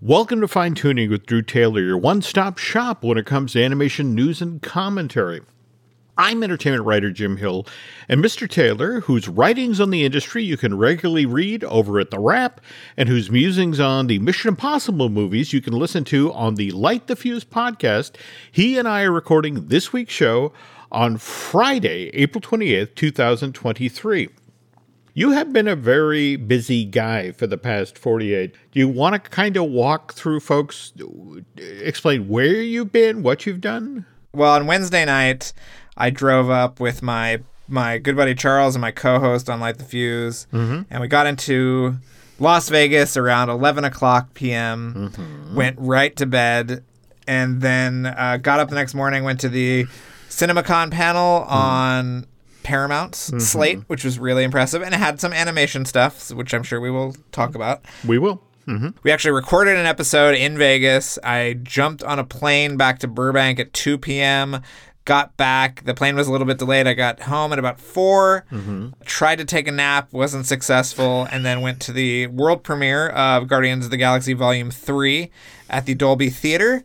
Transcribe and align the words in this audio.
Welcome 0.00 0.42
to 0.42 0.46
Fine 0.46 0.76
Tuning 0.76 1.10
with 1.10 1.26
Drew 1.26 1.42
Taylor, 1.42 1.80
your 1.80 1.98
one 1.98 2.22
stop 2.22 2.56
shop 2.56 3.02
when 3.02 3.18
it 3.18 3.26
comes 3.26 3.54
to 3.54 3.64
animation 3.64 4.14
news 4.14 4.40
and 4.40 4.62
commentary. 4.62 5.40
I'm 6.16 6.44
entertainment 6.44 6.84
writer 6.84 7.10
Jim 7.10 7.38
Hill, 7.38 7.66
and 8.08 8.22
Mr. 8.22 8.48
Taylor, 8.48 9.00
whose 9.00 9.26
writings 9.26 9.80
on 9.80 9.90
the 9.90 10.04
industry 10.04 10.44
you 10.44 10.56
can 10.56 10.78
regularly 10.78 11.26
read 11.26 11.64
over 11.64 11.98
at 11.98 12.12
The 12.12 12.20
Wrap, 12.20 12.60
and 12.96 13.08
whose 13.08 13.28
musings 13.28 13.80
on 13.80 14.06
the 14.06 14.20
Mission 14.20 14.50
Impossible 14.50 15.08
movies 15.08 15.52
you 15.52 15.60
can 15.60 15.72
listen 15.72 16.04
to 16.04 16.32
on 16.32 16.54
the 16.54 16.70
Light 16.70 17.08
the 17.08 17.16
Fuse 17.16 17.44
podcast, 17.44 18.12
he 18.52 18.78
and 18.78 18.86
I 18.86 19.02
are 19.02 19.10
recording 19.10 19.66
this 19.66 19.92
week's 19.92 20.14
show 20.14 20.52
on 20.92 21.16
Friday, 21.16 22.10
April 22.10 22.40
28th, 22.40 22.94
2023. 22.94 24.28
You 25.18 25.30
have 25.32 25.52
been 25.52 25.66
a 25.66 25.74
very 25.74 26.36
busy 26.36 26.84
guy 26.84 27.32
for 27.32 27.48
the 27.48 27.58
past 27.58 27.98
48. 27.98 28.54
Do 28.70 28.78
you 28.78 28.86
want 28.88 29.14
to 29.14 29.30
kind 29.30 29.56
of 29.56 29.64
walk 29.64 30.12
through, 30.14 30.38
folks, 30.38 30.92
explain 31.56 32.28
where 32.28 32.62
you've 32.62 32.92
been, 32.92 33.24
what 33.24 33.44
you've 33.44 33.60
done? 33.60 34.06
Well, 34.32 34.54
on 34.54 34.68
Wednesday 34.68 35.04
night, 35.04 35.52
I 35.96 36.10
drove 36.10 36.50
up 36.50 36.78
with 36.78 37.02
my 37.02 37.40
my 37.66 37.98
good 37.98 38.14
buddy 38.16 38.34
Charles 38.36 38.76
and 38.76 38.80
my 38.80 38.92
co-host 38.92 39.50
on 39.50 39.58
Light 39.58 39.78
the 39.78 39.84
Fuse, 39.84 40.46
Mm-hmm. 40.52 40.82
and 40.88 41.00
we 41.00 41.08
got 41.08 41.26
into 41.26 41.96
Las 42.38 42.68
Vegas 42.68 43.16
around 43.16 43.50
11 43.50 43.82
o'clock 43.84 44.32
p.m. 44.34 45.10
Mm-hmm. 45.12 45.54
Went 45.56 45.76
right 45.80 46.14
to 46.14 46.26
bed, 46.26 46.84
and 47.26 47.60
then 47.60 48.06
uh, 48.06 48.36
got 48.40 48.60
up 48.60 48.68
the 48.68 48.76
next 48.76 48.94
morning. 48.94 49.24
Went 49.24 49.40
to 49.40 49.48
the 49.48 49.86
CinemaCon 50.28 50.92
panel 50.92 51.40
Mm-hmm. 51.40 51.52
on 51.52 52.26
Paramount's 52.68 53.30
mm-hmm. 53.30 53.38
slate, 53.38 53.80
which 53.86 54.04
was 54.04 54.18
really 54.18 54.44
impressive, 54.44 54.82
and 54.82 54.92
it 54.94 54.98
had 54.98 55.22
some 55.22 55.32
animation 55.32 55.86
stuff, 55.86 56.30
which 56.30 56.52
I'm 56.52 56.62
sure 56.62 56.82
we 56.82 56.90
will 56.90 57.16
talk 57.32 57.54
about. 57.54 57.82
We 58.06 58.18
will. 58.18 58.42
Mm-hmm. 58.66 58.88
We 59.02 59.10
actually 59.10 59.30
recorded 59.30 59.78
an 59.78 59.86
episode 59.86 60.34
in 60.34 60.58
Vegas. 60.58 61.18
I 61.24 61.54
jumped 61.62 62.02
on 62.02 62.18
a 62.18 62.24
plane 62.24 62.76
back 62.76 62.98
to 62.98 63.08
Burbank 63.08 63.58
at 63.58 63.72
2 63.72 63.96
p.m. 63.96 64.60
Got 65.06 65.34
back. 65.38 65.82
The 65.86 65.94
plane 65.94 66.14
was 66.14 66.28
a 66.28 66.30
little 66.30 66.46
bit 66.46 66.58
delayed. 66.58 66.86
I 66.86 66.92
got 66.92 67.20
home 67.20 67.54
at 67.54 67.58
about 67.58 67.80
4. 67.80 68.44
Mm-hmm. 68.52 68.88
Tried 69.06 69.36
to 69.36 69.46
take 69.46 69.66
a 69.66 69.72
nap, 69.72 70.12
wasn't 70.12 70.44
successful, 70.44 71.26
and 71.32 71.46
then 71.46 71.62
went 71.62 71.80
to 71.80 71.92
the 71.92 72.26
world 72.26 72.64
premiere 72.64 73.08
of 73.08 73.48
Guardians 73.48 73.86
of 73.86 73.90
the 73.90 73.96
Galaxy 73.96 74.34
Volume 74.34 74.70
3 74.70 75.30
at 75.70 75.86
the 75.86 75.94
Dolby 75.94 76.28
Theater. 76.28 76.84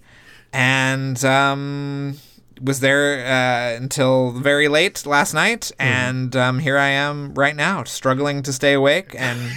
And 0.54 1.22
um, 1.26 2.20
was 2.64 2.80
there 2.80 3.26
uh, 3.26 3.76
until 3.76 4.32
very 4.32 4.68
late 4.68 5.06
last 5.06 5.34
night. 5.34 5.72
And 5.80 6.36
um, 6.36 6.60
here 6.60 6.78
I 6.78 6.90
am 6.90 7.34
right 7.34 7.56
now, 7.56 7.84
struggling 7.84 8.42
to 8.44 8.54
stay 8.54 8.74
awake 8.74 9.14
and 9.18 9.52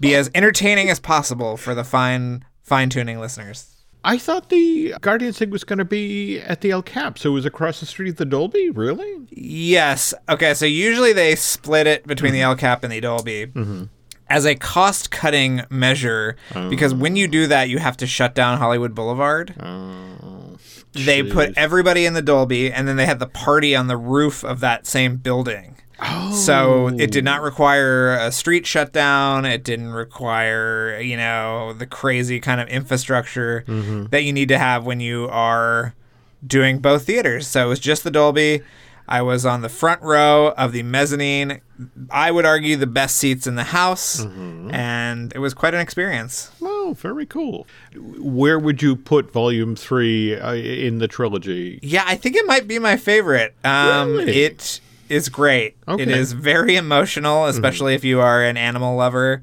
be 0.00 0.14
as 0.14 0.30
entertaining 0.34 0.90
as 0.90 1.00
possible 1.00 1.56
for 1.56 1.74
the 1.74 1.84
fine 1.84 2.44
fine 2.62 2.88
tuning 2.90 3.18
listeners. 3.20 3.68
I 4.04 4.18
thought 4.18 4.48
the 4.48 4.94
Guardians 5.00 5.38
thing 5.38 5.50
was 5.50 5.62
going 5.62 5.78
to 5.78 5.84
be 5.84 6.40
at 6.40 6.60
the 6.60 6.72
El 6.72 6.82
Cap, 6.82 7.18
so 7.20 7.30
it 7.30 7.34
was 7.34 7.46
across 7.46 7.78
the 7.78 7.86
street 7.86 8.10
at 8.10 8.16
the 8.16 8.24
Dolby. 8.24 8.70
Really? 8.70 9.28
Yes. 9.30 10.12
Okay. 10.28 10.54
So 10.54 10.66
usually 10.66 11.12
they 11.12 11.36
split 11.36 11.86
it 11.86 12.04
between 12.06 12.32
the 12.32 12.40
El 12.40 12.56
Cap 12.56 12.82
and 12.82 12.92
the 12.92 13.00
Dolby. 13.00 13.52
As 14.28 14.44
a 14.46 14.54
cost 14.54 15.10
cutting 15.10 15.62
measure, 15.70 16.36
because 16.70 16.94
when 16.94 17.14
you 17.16 17.28
do 17.28 17.46
that, 17.48 17.68
you 17.68 17.78
have 17.78 17.96
to 17.98 18.06
shut 18.06 18.34
down 18.34 18.58
Hollywood 18.58 18.94
Boulevard. 18.94 19.54
They 20.92 21.22
put 21.22 21.56
everybody 21.56 22.06
in 22.06 22.14
the 22.14 22.22
Dolby, 22.22 22.72
and 22.72 22.86
then 22.86 22.96
they 22.96 23.06
had 23.06 23.18
the 23.18 23.26
party 23.26 23.74
on 23.74 23.86
the 23.86 23.96
roof 23.96 24.44
of 24.44 24.60
that 24.60 24.86
same 24.86 25.16
building. 25.16 25.76
Oh. 26.00 26.32
So 26.32 26.88
it 26.88 27.10
did 27.10 27.24
not 27.24 27.40
oh. 27.40 27.44
require 27.44 28.14
a 28.14 28.32
street 28.32 28.66
shutdown. 28.66 29.44
It 29.44 29.62
didn't 29.62 29.92
require, 29.92 31.00
you 31.00 31.16
know, 31.16 31.72
the 31.72 31.86
crazy 31.86 32.40
kind 32.40 32.60
of 32.60 32.68
infrastructure 32.68 33.64
mm-hmm. 33.66 34.06
that 34.06 34.24
you 34.24 34.32
need 34.32 34.48
to 34.48 34.58
have 34.58 34.84
when 34.84 35.00
you 35.00 35.28
are 35.28 35.94
doing 36.44 36.80
both 36.80 37.06
theaters. 37.06 37.46
So 37.46 37.64
it 37.64 37.68
was 37.68 37.80
just 37.80 38.04
the 38.04 38.10
Dolby. 38.10 38.62
I 39.08 39.22
was 39.22 39.44
on 39.44 39.62
the 39.62 39.68
front 39.68 40.02
row 40.02 40.52
of 40.56 40.72
the 40.72 40.82
mezzanine. 40.82 41.60
I 42.10 42.30
would 42.30 42.46
argue 42.46 42.76
the 42.76 42.86
best 42.86 43.16
seats 43.16 43.46
in 43.46 43.56
the 43.56 43.64
house, 43.64 44.24
mm-hmm. 44.24 44.72
and 44.72 45.32
it 45.34 45.38
was 45.38 45.54
quite 45.54 45.74
an 45.74 45.80
experience. 45.80 46.50
Oh, 46.92 46.94
very 46.94 47.24
cool. 47.26 47.66
Where 47.96 48.58
would 48.58 48.82
you 48.82 48.96
put 48.96 49.32
Volume 49.32 49.74
Three 49.76 50.36
uh, 50.38 50.52
in 50.54 50.98
the 50.98 51.08
trilogy? 51.08 51.78
Yeah, 51.82 52.04
I 52.06 52.16
think 52.16 52.36
it 52.36 52.46
might 52.46 52.68
be 52.68 52.78
my 52.78 52.96
favorite. 52.98 53.54
Um, 53.64 54.12
Really? 54.16 54.42
It 54.42 54.80
is 55.08 55.28
great. 55.30 55.76
Okay. 55.88 56.02
It 56.02 56.10
is 56.10 56.32
very 56.32 56.76
emotional, 56.76 57.46
especially 57.46 57.94
if 57.94 58.04
you 58.04 58.20
are 58.20 58.42
an 58.44 58.56
animal 58.58 58.96
lover. 58.96 59.42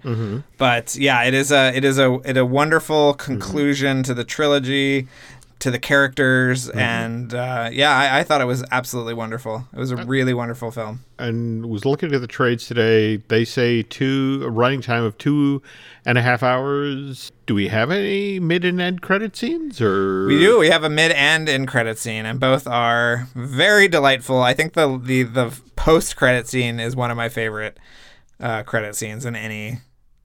But 0.57 0.95
yeah, 0.95 1.23
it 1.23 1.33
is 1.33 1.51
a 1.51 1.75
it 1.75 1.83
is 1.83 1.97
a 1.97 2.19
it 2.25 2.37
a 2.37 2.45
wonderful 2.45 3.13
conclusion 3.15 4.03
to 4.03 4.13
the 4.13 4.23
trilogy, 4.23 5.07
to 5.59 5.69
the 5.69 5.79
characters, 5.79 6.69
and 6.69 7.33
uh, 7.33 7.69
yeah, 7.71 7.95
I, 7.95 8.19
I 8.19 8.23
thought 8.23 8.41
it 8.41 8.45
was 8.45 8.63
absolutely 8.71 9.13
wonderful. 9.13 9.67
It 9.73 9.77
was 9.77 9.91
a 9.91 9.97
really 9.97 10.33
wonderful 10.33 10.71
film. 10.71 11.01
And 11.17 11.65
was 11.65 11.83
looking 11.85 12.13
at 12.13 12.21
the 12.21 12.27
trades 12.27 12.65
today. 12.65 13.17
They 13.17 13.43
say 13.43 13.83
two 13.83 14.41
a 14.45 14.49
running 14.49 14.81
time 14.81 15.03
of 15.03 15.17
two 15.17 15.61
and 16.05 16.17
a 16.17 16.21
half 16.21 16.43
hours. 16.43 17.31
Do 17.45 17.55
we 17.55 17.67
have 17.67 17.91
any 17.91 18.39
mid 18.39 18.63
and 18.63 18.79
end 18.79 19.01
credit 19.01 19.35
scenes, 19.35 19.81
or 19.81 20.27
We 20.27 20.39
do. 20.39 20.59
We 20.59 20.69
have 20.69 20.83
a 20.83 20.89
mid 20.89 21.11
and 21.11 21.49
end 21.49 21.67
credit 21.67 21.99
scene, 21.99 22.25
and 22.25 22.39
both 22.39 22.65
are 22.65 23.27
very 23.35 23.87
delightful. 23.87 24.41
I 24.41 24.53
think 24.53 24.73
the 24.73 24.97
the 24.97 25.23
the 25.23 25.59
post 25.75 26.15
credit 26.15 26.47
scene 26.47 26.79
is 26.79 26.95
one 26.95 27.11
of 27.11 27.17
my 27.17 27.27
favorite 27.27 27.77
uh, 28.39 28.63
credit 28.63 28.95
scenes 28.95 29.25
in 29.25 29.35
any 29.35 29.79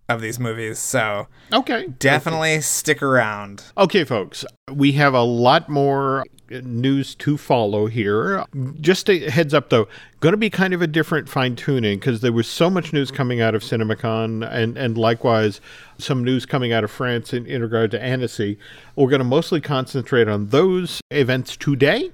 of 0.09 0.20
these 0.20 0.38
movies. 0.38 0.78
So 0.78 1.28
Okay, 1.53 1.88
definitely 1.98 2.60
stick 2.60 3.03
around. 3.03 3.65
Okay, 3.76 4.04
folks, 4.04 4.44
we 4.72 4.92
have 4.92 5.15
a 5.15 5.22
lot 5.22 5.69
more 5.69 6.25
news 6.50 7.15
to 7.16 7.37
follow 7.37 7.87
here. 7.87 8.44
Just 8.81 9.09
a 9.09 9.31
heads 9.31 9.54
up, 9.54 9.70
though, 9.70 9.88
going 10.20 10.32
to 10.32 10.38
be 10.38 10.50
kind 10.50 10.75
of 10.75 10.82
a 10.82 10.87
different 10.87 11.28
fine 11.28 11.56
tuning 11.56 11.98
because 11.98 12.20
there 12.20 12.32
was 12.32 12.47
so 12.47 12.69
much 12.69 12.93
news 12.93 13.10
coming 13.10 13.41
out 13.41 13.54
of 13.54 13.62
CinemaCon 13.62 14.48
and, 14.50 14.76
and 14.76 14.98
likewise 14.98 15.60
some 15.98 16.22
news 16.22 16.44
coming 16.47 16.72
out 16.72 16.84
of 16.84 16.91
France 16.91 17.32
in, 17.32 17.47
in 17.47 17.62
regard 17.62 17.91
to 17.93 18.03
Annecy. 18.03 18.59
We're 18.97 19.09
going 19.09 19.20
to 19.20 19.25
mostly 19.25 19.60
concentrate 19.60 20.28
on 20.28 20.48
those 20.48 21.00
events 21.10 21.56
today. 21.56 22.10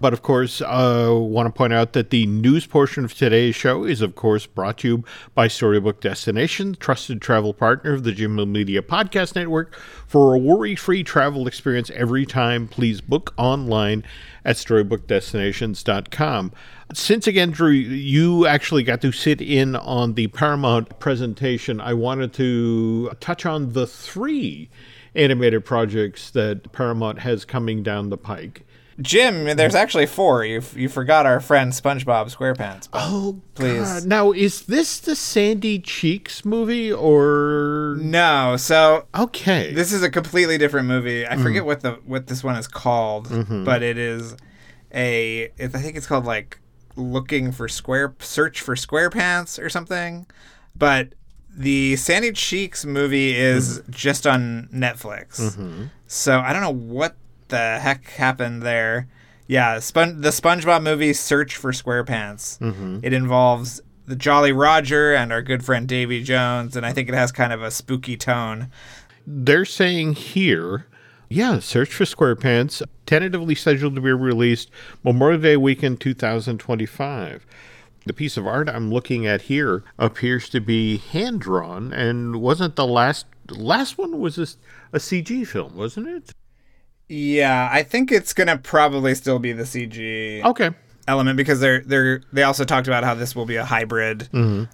But 0.00 0.12
of 0.12 0.22
course, 0.22 0.60
uh, 0.60 1.10
want 1.12 1.46
to 1.46 1.52
point 1.56 1.72
out 1.72 1.92
that 1.94 2.10
the 2.10 2.26
news 2.26 2.66
portion 2.66 3.04
of 3.04 3.14
today's 3.14 3.56
show 3.56 3.84
is, 3.84 4.00
of 4.00 4.14
course, 4.14 4.46
brought 4.46 4.78
to 4.78 4.88
you 4.88 5.04
by 5.34 5.48
Storybook 5.48 6.00
Destination, 6.00 6.76
trusted 6.78 7.20
travel 7.20 7.52
partner 7.52 7.94
of 7.94 8.04
the 8.04 8.12
Jim 8.12 8.36
Media 8.52 8.80
Podcast 8.80 9.34
Network. 9.34 9.74
For 10.06 10.34
a 10.34 10.38
worry-free 10.38 11.02
travel 11.02 11.48
experience 11.48 11.90
every 11.90 12.24
time, 12.24 12.68
please 12.68 13.00
book 13.00 13.34
online 13.36 14.04
at 14.44 14.56
StorybookDestinations.com. 14.56 16.52
Since 16.94 17.26
again, 17.26 17.50
Drew, 17.50 17.70
you 17.70 18.46
actually 18.46 18.84
got 18.84 19.02
to 19.02 19.12
sit 19.12 19.40
in 19.42 19.76
on 19.76 20.14
the 20.14 20.28
Paramount 20.28 20.98
presentation, 21.00 21.80
I 21.80 21.92
wanted 21.94 22.32
to 22.34 23.10
touch 23.20 23.44
on 23.44 23.72
the 23.72 23.86
three 23.86 24.70
animated 25.14 25.64
projects 25.64 26.30
that 26.30 26.72
Paramount 26.72 27.18
has 27.20 27.44
coming 27.44 27.82
down 27.82 28.08
the 28.08 28.16
pike. 28.16 28.64
Jim, 29.00 29.44
there's 29.56 29.76
actually 29.76 30.06
four. 30.06 30.44
You 30.44 30.62
you 30.74 30.88
forgot 30.88 31.24
our 31.24 31.38
friend 31.40 31.72
SpongeBob 31.72 32.34
SquarePants. 32.34 32.88
Oh, 32.92 33.40
Please. 33.54 33.82
God. 33.82 34.06
Now, 34.06 34.32
is 34.32 34.62
this 34.62 34.98
the 34.98 35.14
Sandy 35.14 35.78
Cheeks 35.78 36.44
movie 36.44 36.92
or 36.92 37.96
No, 38.00 38.56
so 38.56 39.06
okay? 39.16 39.72
this 39.72 39.92
is 39.92 40.02
a 40.02 40.10
completely 40.10 40.58
different 40.58 40.88
movie. 40.88 41.26
I 41.26 41.36
mm. 41.36 41.42
forget 41.42 41.64
what 41.64 41.80
the 41.80 41.92
what 42.06 42.26
this 42.26 42.42
one 42.42 42.56
is 42.56 42.66
called, 42.66 43.28
mm-hmm. 43.28 43.64
but 43.64 43.82
it 43.82 43.98
is 43.98 44.36
a 44.92 45.52
it, 45.56 45.74
I 45.74 45.80
think 45.80 45.96
it's 45.96 46.06
called 46.06 46.24
like 46.24 46.58
looking 46.96 47.52
for 47.52 47.68
square 47.68 48.14
search 48.18 48.60
for 48.60 48.74
SquarePants 48.74 49.62
or 49.62 49.68
something. 49.68 50.26
But 50.74 51.14
the 51.48 51.94
Sandy 51.96 52.32
Cheeks 52.32 52.84
movie 52.84 53.36
is 53.36 53.78
mm-hmm. 53.78 53.92
just 53.92 54.26
on 54.26 54.68
Netflix. 54.72 55.40
Mm-hmm. 55.40 55.84
So 56.08 56.40
I 56.40 56.52
don't 56.52 56.62
know 56.62 56.94
what 56.94 57.14
the 57.48 57.78
heck 57.78 58.06
happened 58.10 58.62
there. 58.62 59.08
Yeah, 59.46 59.78
Spon- 59.78 60.20
the 60.20 60.28
SpongeBob 60.30 60.82
movie 60.82 61.12
Search 61.12 61.56
for 61.56 61.72
SquarePants. 61.72 62.58
Mm-hmm. 62.58 62.98
It 63.02 63.12
involves 63.12 63.80
the 64.06 64.16
Jolly 64.16 64.52
Roger 64.52 65.14
and 65.14 65.32
our 65.32 65.42
good 65.42 65.64
friend 65.64 65.86
Davy 65.88 66.22
Jones, 66.22 66.76
and 66.76 66.84
I 66.84 66.92
think 66.92 67.08
it 67.08 67.14
has 67.14 67.32
kind 67.32 67.52
of 67.52 67.62
a 67.62 67.70
spooky 67.70 68.16
tone. 68.16 68.70
They're 69.26 69.64
saying 69.66 70.14
here 70.14 70.86
Yeah, 71.28 71.58
Search 71.60 71.92
for 71.92 72.04
SquarePants, 72.04 72.82
tentatively 73.06 73.54
scheduled 73.54 73.94
to 73.96 74.00
be 74.00 74.12
released 74.12 74.70
Memorial 75.04 75.40
Day 75.40 75.56
weekend 75.56 76.00
2025. 76.00 77.46
The 78.06 78.12
piece 78.14 78.36
of 78.38 78.46
art 78.46 78.68
I'm 78.70 78.90
looking 78.90 79.26
at 79.26 79.42
here 79.42 79.84
appears 79.98 80.48
to 80.50 80.60
be 80.60 80.96
hand 80.98 81.40
drawn, 81.42 81.92
and 81.92 82.40
wasn't 82.40 82.76
the 82.76 82.86
last 82.86 83.26
last 83.50 83.96
one 83.98 84.18
was 84.20 84.36
this 84.36 84.56
a 84.92 84.98
CG 84.98 85.46
film, 85.46 85.74
wasn't 85.76 86.08
it? 86.08 86.32
Yeah, 87.08 87.68
I 87.72 87.82
think 87.82 88.12
it's 88.12 88.32
gonna 88.32 88.58
probably 88.58 89.14
still 89.14 89.38
be 89.38 89.52
the 89.52 89.62
CG 89.64 90.44
Okay, 90.44 90.70
element 91.06 91.36
because 91.38 91.58
they're 91.60 91.80
they're 91.80 92.20
they 92.32 92.42
also 92.42 92.64
talked 92.64 92.86
about 92.86 93.02
how 93.04 93.14
this 93.14 93.34
will 93.34 93.46
be 93.46 93.56
a 93.56 93.64
hybrid 93.64 94.28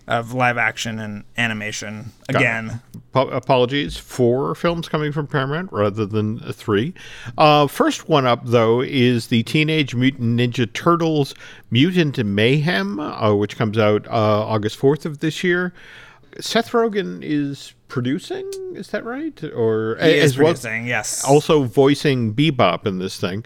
of 0.08 0.32
live 0.34 0.58
action 0.58 0.98
and 0.98 1.24
animation 1.38 2.10
again. 2.28 2.80
Po- 3.12 3.28
apologies, 3.28 3.96
four 3.96 4.56
films 4.56 4.88
coming 4.88 5.12
from 5.12 5.28
Paramount 5.28 5.70
rather 5.72 6.04
than 6.04 6.40
uh, 6.42 6.50
three. 6.52 6.92
Uh, 7.38 7.68
first 7.68 8.08
one 8.08 8.26
up, 8.26 8.40
though, 8.44 8.80
is 8.80 9.28
the 9.28 9.44
Teenage 9.44 9.94
Mutant 9.94 10.40
Ninja 10.40 10.70
Turtles 10.72 11.32
Mutant 11.70 12.18
Mayhem, 12.26 12.98
uh, 12.98 13.32
which 13.32 13.56
comes 13.56 13.78
out 13.78 14.08
uh, 14.08 14.10
August 14.10 14.80
4th 14.80 15.04
of 15.04 15.20
this 15.20 15.44
year. 15.44 15.72
Seth 16.40 16.70
Rogen 16.72 17.20
is 17.22 17.74
producing, 17.88 18.50
is 18.74 18.88
that 18.88 19.04
right? 19.04 19.42
Or 19.54 19.96
He 20.00 20.10
is 20.14 20.32
as 20.32 20.38
well- 20.38 20.46
producing, 20.48 20.86
yes. 20.86 21.24
also 21.24 21.64
voicing 21.64 22.34
Bebop 22.34 22.86
in 22.86 22.98
this 22.98 23.18
thing. 23.18 23.44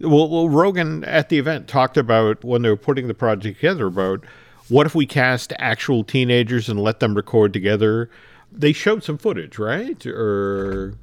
Well, 0.00 0.28
well, 0.28 0.48
Rogen 0.48 1.04
at 1.06 1.28
the 1.28 1.38
event 1.38 1.66
talked 1.66 1.96
about 1.96 2.44
when 2.44 2.62
they 2.62 2.68
were 2.68 2.76
putting 2.76 3.08
the 3.08 3.14
project 3.14 3.56
together 3.56 3.86
about 3.86 4.24
what 4.68 4.86
if 4.86 4.94
we 4.94 5.06
cast 5.06 5.52
actual 5.58 6.04
teenagers 6.04 6.68
and 6.68 6.78
let 6.80 7.00
them 7.00 7.14
record 7.16 7.52
together. 7.52 8.08
They 8.52 8.72
showed 8.72 9.02
some 9.02 9.18
footage, 9.18 9.58
right? 9.58 10.06
Or 10.06 10.94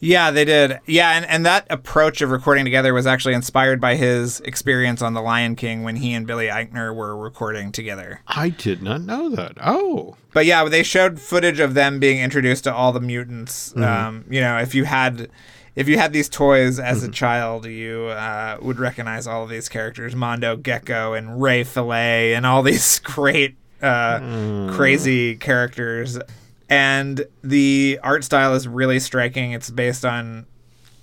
Yeah, 0.00 0.30
they 0.30 0.44
did. 0.44 0.78
Yeah, 0.86 1.12
and, 1.16 1.24
and 1.26 1.46
that 1.46 1.66
approach 1.70 2.20
of 2.20 2.30
recording 2.30 2.64
together 2.64 2.92
was 2.92 3.06
actually 3.06 3.34
inspired 3.34 3.80
by 3.80 3.96
his 3.96 4.40
experience 4.40 5.02
on 5.02 5.14
The 5.14 5.22
Lion 5.22 5.56
King 5.56 5.82
when 5.84 5.96
he 5.96 6.12
and 6.14 6.26
Billy 6.26 6.46
Eichner 6.48 6.94
were 6.94 7.16
recording 7.16 7.72
together. 7.72 8.20
I 8.26 8.50
did 8.50 8.82
not 8.82 9.00
know 9.02 9.30
that. 9.30 9.52
Oh, 9.64 10.16
But 10.34 10.44
yeah, 10.46 10.64
they 10.68 10.82
showed 10.82 11.18
footage 11.20 11.60
of 11.60 11.74
them 11.74 11.98
being 11.98 12.20
introduced 12.20 12.64
to 12.64 12.74
all 12.74 12.92
the 12.92 13.00
mutants. 13.00 13.74
Um, 13.76 14.24
you 14.28 14.40
know, 14.40 14.58
if 14.58 14.74
you 14.74 14.84
had 14.84 15.30
if 15.74 15.88
you 15.88 15.98
had 15.98 16.12
these 16.12 16.28
toys 16.30 16.78
as 16.78 17.02
a 17.04 17.10
child, 17.10 17.66
you 17.66 18.06
uh, 18.06 18.56
would 18.62 18.78
recognize 18.78 19.26
all 19.26 19.44
of 19.44 19.50
these 19.50 19.68
characters: 19.68 20.14
Mondo, 20.16 20.56
Gecko, 20.56 21.12
and 21.12 21.40
Ray 21.40 21.64
Fillet, 21.64 22.34
and 22.34 22.46
all 22.46 22.62
these 22.70 22.98
great, 23.00 23.56
uh, 23.82 24.70
crazy 24.72 25.36
characters. 25.36 26.18
And 26.68 27.26
the 27.42 28.00
art 28.02 28.24
style 28.24 28.54
is 28.54 28.66
really 28.66 28.98
striking. 28.98 29.52
It's 29.52 29.70
based 29.70 30.04
on 30.04 30.46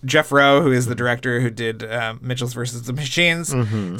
Jeff 0.05 0.31
Rowe, 0.31 0.61
who 0.61 0.71
is 0.71 0.87
the 0.87 0.95
director 0.95 1.39
who 1.39 1.49
did 1.49 1.83
uh, 1.83 2.15
Mitchells 2.21 2.53
versus 2.53 2.83
the 2.83 2.93
Machines, 2.93 3.49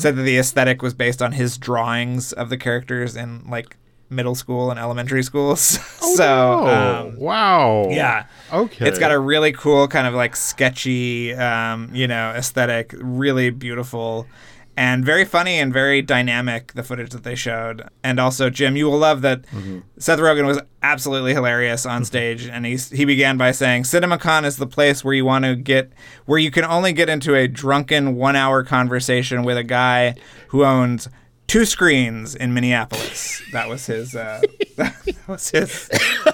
said 0.02 0.16
that 0.18 0.24
the 0.24 0.38
aesthetic 0.38 0.82
was 0.82 0.94
based 0.94 1.22
on 1.22 1.32
his 1.32 1.58
drawings 1.58 2.34
of 2.34 2.50
the 2.50 2.58
characters 2.58 3.16
in 3.16 3.50
like 3.50 3.78
middle 4.10 4.36
school 4.36 4.70
and 4.70 4.80
elementary 4.80 5.24
schools. 5.24 5.62
so, 6.16 6.66
oh, 6.66 7.08
um, 7.08 7.18
wow. 7.18 7.88
yeah. 7.90 8.26
Okay. 8.52 8.88
It's 8.88 9.00
got 9.00 9.12
a 9.12 9.20
really 9.20 9.52
cool 9.52 9.88
kind 9.88 10.08
of 10.08 10.14
like 10.14 10.36
sketchy, 10.36 11.34
um, 11.34 11.90
you 11.94 12.08
know, 12.08 12.32
aesthetic, 12.32 12.94
really 12.98 13.50
beautiful 13.50 14.28
and 14.76 15.06
very 15.06 15.26
funny 15.26 15.60
and 15.60 15.72
very 15.72 16.02
dynamic, 16.02 16.74
the 16.74 16.84
footage 16.84 17.12
that 17.12 17.24
they 17.24 17.36
showed. 17.36 17.88
And 18.04 18.20
also, 18.20 18.50
Jim, 18.50 18.76
you 18.76 18.86
will 18.86 18.98
love 18.98 19.22
that 19.22 19.46
Seth 19.98 20.20
Rogen 20.20 20.48
was 20.48 20.60
absolutely 20.82 21.34
hilarious 21.34 21.86
on 21.86 22.06
stage. 22.06 22.48
And 22.48 22.66
he's, 22.66 22.90
he 22.90 23.06
began 23.06 23.38
by 23.38 23.52
saying, 23.52 23.84
CinemaCon 23.84 24.46
is 24.46 24.58
the 24.58 24.68
place 24.68 25.04
where 25.04 25.14
you 25.14 25.26
want 25.26 25.46
to 25.46 25.56
get, 25.56 25.92
where 26.26 26.40
you 26.40 26.52
can 26.52 26.66
only 26.66 26.94
get 26.94 27.10
into 27.10 27.36
a 27.36 27.48
drunken 27.48 28.16
one 28.16 28.36
hour 28.36 28.64
conversation 28.64 29.44
with 29.44 29.58
a 29.58 29.64
guy 29.64 30.16
who 30.50 30.64
owns 30.64 31.08
two 31.48 31.66
screens 31.66 32.34
in 32.36 32.54
Minneapolis. 32.54 33.44
That 33.52 33.70
was 33.70 33.86
his, 33.86 34.16
uh, 34.16 34.42
that 34.78 34.96
was 35.28 35.50
his, 35.50 35.90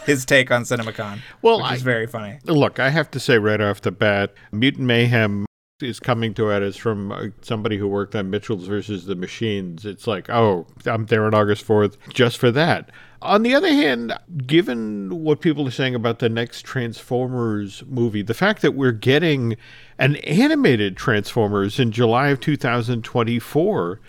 his 0.06 0.24
take 0.25 0.50
on 0.50 0.63
CinemaCon. 0.63 1.19
Well, 1.41 1.62
which 1.62 1.74
is 1.74 1.81
very 1.81 2.07
funny. 2.07 2.39
Look, 2.45 2.80
I 2.80 2.89
have 2.89 3.12
to 3.12 3.19
say 3.19 3.38
right 3.38 3.59
off 3.59 3.81
the 3.81 3.91
bat, 3.91 4.33
Mutant 4.53 4.88
Mayhem 4.88 5.45
is 5.81 5.99
coming 5.99 6.33
to 6.35 6.49
it 6.49 6.63
is 6.63 6.75
from 6.75 7.11
uh, 7.11 7.27
somebody 7.41 7.77
who 7.77 7.87
worked 7.87 8.15
on 8.15 8.29
Mitchells 8.29 8.67
versus 8.67 9.05
the 9.05 9.15
Machines. 9.15 9.85
It's 9.85 10.07
like, 10.07 10.29
oh, 10.29 10.67
I'm 10.85 11.05
there 11.05 11.25
on 11.25 11.33
August 11.33 11.65
4th 11.65 11.95
just 12.09 12.37
for 12.37 12.51
that. 12.51 12.91
On 13.21 13.43
the 13.43 13.53
other 13.53 13.67
hand, 13.67 14.17
given 14.47 15.23
what 15.23 15.41
people 15.41 15.67
are 15.67 15.71
saying 15.71 15.95
about 15.95 16.19
the 16.19 16.29
next 16.29 16.63
Transformers 16.63 17.83
movie, 17.87 18.21
the 18.21 18.33
fact 18.33 18.61
that 18.61 18.73
we're 18.73 18.93
getting 18.93 19.57
an 19.97 20.15
animated 20.17 20.95
Transformers 20.95 21.79
in 21.79 21.91
July 21.91 22.29
of 22.29 22.39
2024, 22.39 23.99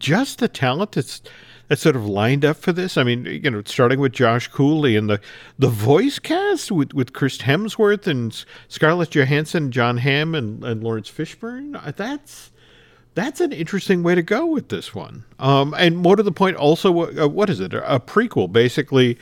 just 0.00 0.38
the 0.40 0.48
talent 0.48 0.92
that's 0.92 1.22
that's 1.68 1.82
sort 1.82 1.94
of 1.94 2.04
lined 2.04 2.44
up 2.44 2.56
for 2.56 2.72
this. 2.72 2.96
I 2.96 3.04
mean, 3.04 3.26
you 3.26 3.48
know, 3.48 3.62
starting 3.64 4.00
with 4.00 4.12
Josh 4.12 4.48
Cooley 4.48 4.96
and 4.96 5.08
the 5.08 5.20
the 5.58 5.68
voice 5.68 6.18
cast 6.18 6.72
with, 6.72 6.92
with 6.92 7.12
Chris 7.12 7.38
Hemsworth 7.38 8.08
and 8.08 8.44
Scarlett 8.66 9.12
Johansson, 9.14 9.70
Jon 9.70 9.98
Hamm, 9.98 10.34
and, 10.34 10.64
and 10.64 10.82
Laurence 10.82 11.08
Fishburne. 11.10 11.76
uh, 11.76 11.92
That's 11.92 12.50
that's 13.14 13.40
an 13.40 13.52
interesting 13.52 14.02
way 14.02 14.14
to 14.14 14.22
go 14.22 14.46
with 14.46 14.68
this 14.68 14.94
one. 14.94 15.24
Um, 15.38 15.74
and 15.76 15.96
more 15.96 16.16
to 16.16 16.22
the 16.22 16.32
point, 16.32 16.56
also, 16.56 16.92
uh, 17.18 17.28
what 17.28 17.50
is 17.50 17.58
it? 17.60 17.74
A 17.74 18.00
prequel, 18.00 18.50
basically 18.50 19.18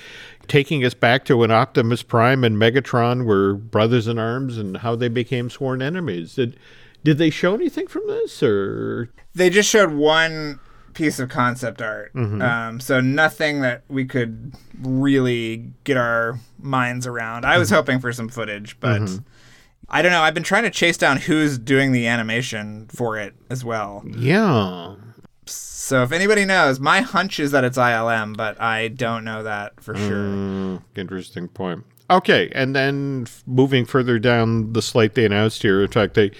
taking 0.47 0.85
us 0.85 0.95
back 0.95 1.25
to 1.25 1.37
when 1.39 1.51
Optimus 1.51 2.03
Prime 2.03 2.45
and 2.45 2.57
Megatron 2.57 3.25
were 3.25 3.55
brothers 3.55 4.07
in 4.07 4.19
arms 4.19 4.59
and 4.59 4.79
how 4.79 4.95
they 4.95 5.09
became 5.09 5.51
sworn 5.51 5.83
enemies. 5.83 6.35
Did 6.35 6.59
did 7.05 7.19
they 7.19 7.31
show 7.31 7.55
anything 7.55 7.87
from 7.87 8.07
this, 8.07 8.43
or 8.43 9.11
they 9.35 9.51
just 9.51 9.69
showed 9.71 9.93
one 9.93 10.61
piece 10.99 11.19
of 11.21 11.29
concept 11.29 11.81
art. 11.81 12.11
Um, 12.15 12.81
so 12.81 13.01
nothing 13.01 13.61
that 13.63 13.85
we 13.89 14.05
could 14.05 14.53
really 14.83 15.73
get 15.85 15.97
our 15.97 16.39
minds 16.59 17.07
around. 17.07 17.47
I 17.47 17.57
was 17.57 17.71
hoping 17.71 18.01
for 18.01 18.13
some 18.13 18.29
footage 18.29 18.79
but 18.81 19.03
i 19.89 20.03
don't 20.03 20.13
know. 20.13 20.21
I've 20.21 20.35
been 20.35 20.43
trying 20.43 20.65
to 20.65 20.71
chase 20.71 20.99
down 20.99 21.17
who's 21.17 21.57
doing 21.57 21.93
the 21.93 22.07
animation 22.09 22.89
for 22.89 23.17
it 23.17 23.35
as 23.49 23.65
well. 23.65 24.03
Yeah? 24.07 24.97
so 25.47 26.03
if 26.03 26.13
anybody 26.13 26.45
knows 26.45 26.79
my 26.79 27.01
hunch 27.01 27.41
is 27.41 27.53
that 27.53 27.65
it's 27.65 27.79
ilm 27.79 28.37
but 28.37 28.61
i 28.61 28.89
don't 28.89 29.25
know 29.25 29.43
that 29.45 29.81
for 29.83 29.95
sure. 29.97 30.27
Mm, 30.27 30.83
interesting 30.97 31.49
point. 31.49 31.85
Okay, 32.11 32.51
and 32.55 32.75
then 32.75 33.25
f- 33.27 33.43
moving 33.47 33.85
further 33.85 34.19
down 34.19 34.73
the 34.73 34.81
slate, 34.81 35.15
they 35.15 35.27
announced 35.27 35.61
here. 35.63 35.83
In 35.83 35.89
fact, 35.89 36.15
they 36.15 36.31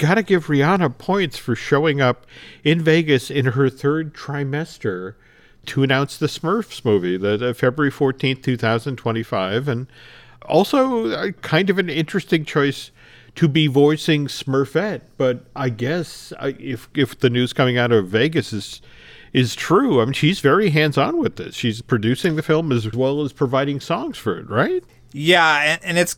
got 0.00 0.14
to 0.14 0.22
give 0.22 0.46
Rihanna 0.46 0.96
points 0.98 1.36
for 1.36 1.54
showing 1.54 2.00
up 2.00 2.26
in 2.64 2.80
Vegas 2.80 3.30
in 3.30 3.46
her 3.46 3.68
third 3.68 4.14
trimester 4.14 5.14
to 5.66 5.82
announce 5.82 6.16
the 6.16 6.26
Smurfs 6.26 6.84
movie, 6.84 7.16
the, 7.16 7.36
the 7.36 7.54
February 7.54 7.90
fourteenth, 7.90 8.42
two 8.42 8.56
thousand 8.56 8.96
twenty-five, 8.96 9.68
and 9.68 9.86
also 10.48 11.10
uh, 11.10 11.30
kind 11.42 11.70
of 11.70 11.78
an 11.78 11.90
interesting 11.90 12.44
choice 12.44 12.90
to 13.36 13.46
be 13.46 13.66
voicing 13.66 14.26
Smurfette. 14.26 15.02
But 15.16 15.44
I 15.54 15.68
guess 15.68 16.32
uh, 16.38 16.52
if 16.58 16.88
if 16.94 17.18
the 17.18 17.30
news 17.30 17.52
coming 17.52 17.78
out 17.78 17.92
of 17.92 18.08
Vegas 18.08 18.52
is 18.52 18.80
is 19.32 19.54
true. 19.54 20.00
I 20.00 20.04
mean, 20.06 20.14
she's 20.14 20.40
very 20.40 20.70
hands 20.70 20.98
on 20.98 21.18
with 21.18 21.36
this. 21.36 21.54
She's 21.54 21.82
producing 21.82 22.36
the 22.36 22.42
film 22.42 22.72
as 22.72 22.90
well 22.92 23.22
as 23.22 23.32
providing 23.32 23.78
songs 23.78 24.18
for 24.18 24.38
it, 24.38 24.48
right? 24.50 24.82
Yeah, 25.12 25.62
and, 25.62 25.84
and 25.84 25.98
it's 25.98 26.16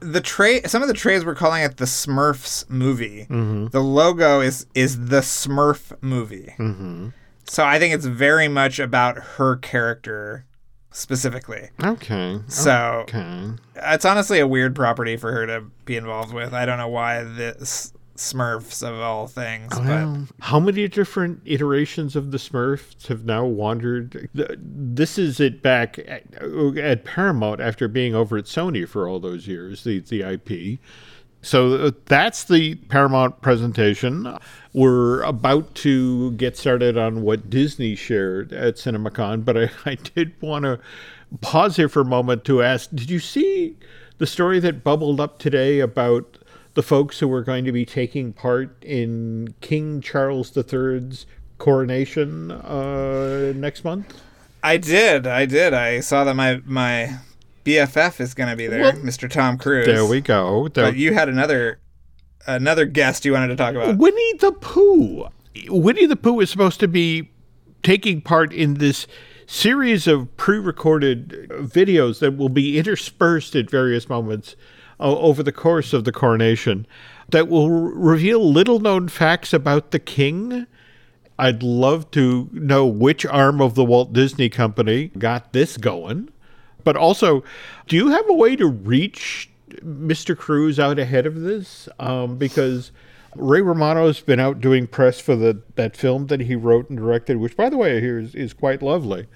the 0.00 0.20
tray. 0.20 0.62
Some 0.62 0.82
of 0.82 0.88
the 0.88 0.94
trays 0.94 1.24
were 1.24 1.34
calling 1.34 1.62
it 1.62 1.76
the 1.76 1.84
Smurfs 1.86 2.68
movie. 2.70 3.26
The 3.28 3.80
logo 3.80 4.40
is 4.40 4.66
is 4.74 5.06
the 5.08 5.20
Smurf 5.20 5.92
movie. 6.02 6.54
Mm-hmm. 6.58 7.08
So 7.44 7.64
I 7.64 7.78
think 7.78 7.94
it's 7.94 8.04
very 8.06 8.48
much 8.48 8.78
about 8.78 9.16
her 9.36 9.56
character 9.56 10.44
specifically. 10.90 11.70
Okay. 11.82 12.40
So 12.48 13.04
Okay. 13.08 13.50
it's 13.76 14.04
honestly 14.04 14.38
a 14.38 14.46
weird 14.46 14.74
property 14.74 15.16
for 15.16 15.32
her 15.32 15.46
to 15.46 15.64
be 15.84 15.96
involved 15.96 16.32
with. 16.34 16.52
I 16.52 16.66
don't 16.66 16.78
know 16.78 16.88
why 16.88 17.22
this 17.24 17.92
Smurfs 18.18 18.86
of 18.86 18.98
all 19.00 19.26
things, 19.26 19.68
but 19.78 20.28
how 20.40 20.60
many 20.60 20.88
different 20.88 21.40
iterations 21.44 22.16
of 22.16 22.30
the 22.30 22.38
Smurfs 22.38 23.06
have 23.06 23.24
now 23.24 23.44
wandered? 23.44 24.28
This 24.34 25.18
is 25.18 25.40
it 25.40 25.62
back 25.62 25.98
at, 26.00 26.24
at 26.34 27.04
Paramount 27.04 27.60
after 27.60 27.88
being 27.88 28.14
over 28.14 28.36
at 28.36 28.44
Sony 28.44 28.88
for 28.88 29.08
all 29.08 29.20
those 29.20 29.46
years, 29.46 29.84
the, 29.84 30.00
the 30.00 30.22
IP. 30.22 30.80
So 31.42 31.74
uh, 31.74 31.90
that's 32.06 32.44
the 32.44 32.74
Paramount 32.74 33.40
presentation. 33.40 34.36
We're 34.72 35.22
about 35.22 35.74
to 35.76 36.32
get 36.32 36.56
started 36.56 36.98
on 36.98 37.22
what 37.22 37.48
Disney 37.48 37.94
shared 37.94 38.52
at 38.52 38.74
CinemaCon, 38.74 39.44
but 39.44 39.56
I, 39.56 39.70
I 39.90 39.94
did 39.94 40.34
want 40.42 40.64
to 40.64 40.80
pause 41.40 41.76
here 41.76 41.88
for 41.88 42.00
a 42.00 42.04
moment 42.04 42.44
to 42.44 42.62
ask 42.62 42.90
Did 42.90 43.10
you 43.10 43.20
see 43.20 43.76
the 44.18 44.26
story 44.26 44.58
that 44.60 44.82
bubbled 44.82 45.20
up 45.20 45.38
today 45.38 45.80
about 45.80 46.38
the 46.78 46.82
folks 46.84 47.18
who 47.18 47.26
were 47.26 47.42
going 47.42 47.64
to 47.64 47.72
be 47.72 47.84
taking 47.84 48.32
part 48.32 48.84
in 48.84 49.52
King 49.60 50.00
Charles 50.00 50.56
III's 50.56 51.26
coronation 51.58 52.52
uh, 52.52 53.52
next 53.56 53.82
month? 53.82 54.22
I 54.62 54.76
did. 54.76 55.26
I 55.26 55.44
did. 55.44 55.74
I 55.74 55.98
saw 55.98 56.22
that 56.22 56.34
my 56.34 56.62
my 56.64 57.18
BFF 57.64 58.20
is 58.20 58.32
going 58.32 58.48
to 58.48 58.54
be 58.54 58.68
there, 58.68 58.82
Well, 58.82 58.92
Mr. 58.92 59.28
Tom 59.28 59.58
Cruise. 59.58 59.86
There 59.86 60.06
we 60.06 60.20
go. 60.20 60.68
There- 60.68 60.84
But 60.84 60.94
you 60.96 61.14
had 61.14 61.28
another 61.28 61.80
another 62.46 62.84
guest 62.84 63.24
you 63.24 63.32
wanted 63.32 63.48
to 63.48 63.56
talk 63.56 63.74
about. 63.74 63.98
Winnie 63.98 64.34
the 64.34 64.52
Pooh. 64.52 65.26
Winnie 65.66 66.06
the 66.06 66.14
Pooh 66.14 66.38
is 66.38 66.48
supposed 66.48 66.78
to 66.78 66.86
be 66.86 67.28
taking 67.82 68.20
part 68.20 68.52
in 68.52 68.74
this 68.74 69.08
series 69.48 70.06
of 70.06 70.36
pre-recorded 70.36 71.48
videos 71.50 72.20
that 72.20 72.36
will 72.36 72.48
be 72.48 72.78
interspersed 72.78 73.56
at 73.56 73.68
various 73.68 74.08
moments 74.08 74.54
over 75.00 75.42
the 75.42 75.52
course 75.52 75.92
of 75.92 76.04
the 76.04 76.12
coronation 76.12 76.86
that 77.30 77.48
will 77.48 77.70
reveal 77.70 78.50
little 78.50 78.80
known 78.80 79.08
facts 79.08 79.52
about 79.52 79.90
the 79.90 79.98
king. 79.98 80.66
I'd 81.38 81.62
love 81.62 82.10
to 82.12 82.48
know 82.52 82.86
which 82.86 83.24
arm 83.26 83.60
of 83.60 83.74
the 83.74 83.84
Walt 83.84 84.12
Disney 84.12 84.48
Company 84.48 85.08
got 85.18 85.52
this 85.52 85.76
going. 85.76 86.30
But 86.84 86.96
also, 86.96 87.44
do 87.86 87.96
you 87.96 88.08
have 88.08 88.28
a 88.28 88.34
way 88.34 88.56
to 88.56 88.66
reach 88.66 89.50
Mr. 89.84 90.36
Cruise 90.36 90.80
out 90.80 90.98
ahead 90.98 91.26
of 91.26 91.42
this? 91.42 91.88
Um, 92.00 92.38
because 92.38 92.90
Ray 93.36 93.60
Romano's 93.60 94.20
been 94.20 94.40
out 94.40 94.60
doing 94.60 94.86
press 94.86 95.20
for 95.20 95.36
the 95.36 95.62
that 95.76 95.96
film 95.96 96.26
that 96.26 96.40
he 96.40 96.56
wrote 96.56 96.88
and 96.88 96.98
directed, 96.98 97.36
which, 97.36 97.56
by 97.56 97.68
the 97.68 97.76
way, 97.76 98.00
here 98.00 98.18
is, 98.18 98.34
is 98.34 98.52
quite 98.52 98.82
lovely. 98.82 99.26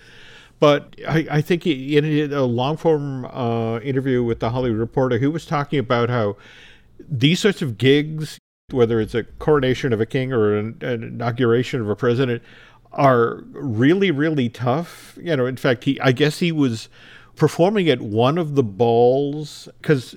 But 0.63 0.95
I, 1.09 1.27
I 1.29 1.41
think 1.41 1.67
in 1.67 2.33
a 2.33 2.45
long 2.45 2.77
form 2.77 3.25
uh, 3.25 3.81
interview 3.81 4.23
with 4.23 4.39
the 4.39 4.51
Hollywood 4.51 4.79
Reporter, 4.79 5.19
he 5.19 5.27
was 5.27 5.45
talking 5.45 5.81
about 5.81 6.09
how 6.09 6.37
these 7.01 7.41
sorts 7.41 7.63
of 7.63 7.79
gigs, 7.79 8.39
whether 8.71 9.01
it's 9.01 9.13
a 9.13 9.25
coronation 9.25 9.93
of 9.93 10.01
a 10.01 10.07
king 10.07 10.33
or 10.33 10.57
an, 10.57 10.79
an 10.81 11.03
inauguration 11.03 11.81
of 11.81 11.91
a 11.91 11.97
president, 11.97 12.45
are 12.93 13.43
really, 13.51 14.13
really 14.13 14.49
tough. 14.49 15.19
You 15.21 15.35
know, 15.35 15.47
in 15.47 15.57
fact, 15.57 15.83
he 15.83 16.01
I 16.01 16.13
guess 16.13 16.39
he 16.39 16.53
was 16.53 16.89
performing 17.35 17.89
at 17.89 18.01
one 18.01 18.39
of 18.39 18.55
the 18.55 18.63
balls 18.63 19.69
because 19.81 20.17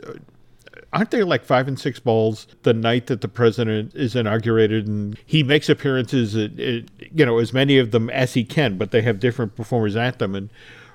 aren't 0.95 1.11
there 1.11 1.25
like 1.25 1.43
five 1.43 1.67
and 1.67 1.77
six 1.77 1.99
balls 1.99 2.47
the 2.63 2.73
night 2.73 3.07
that 3.07 3.19
the 3.19 3.27
president 3.27 3.93
is 3.93 4.15
inaugurated 4.15 4.87
and 4.87 5.19
he 5.25 5.43
makes 5.43 5.67
appearances 5.67 6.35
at, 6.35 6.57
at, 6.57 6.85
you 7.13 7.25
know 7.25 7.37
as 7.37 7.53
many 7.53 7.77
of 7.77 7.91
them 7.91 8.09
as 8.09 8.33
he 8.33 8.43
can 8.43 8.77
but 8.77 8.91
they 8.91 9.01
have 9.01 9.19
different 9.19 9.55
performers 9.55 9.95
at 9.95 10.19
them? 10.19 10.33
And 10.33 10.49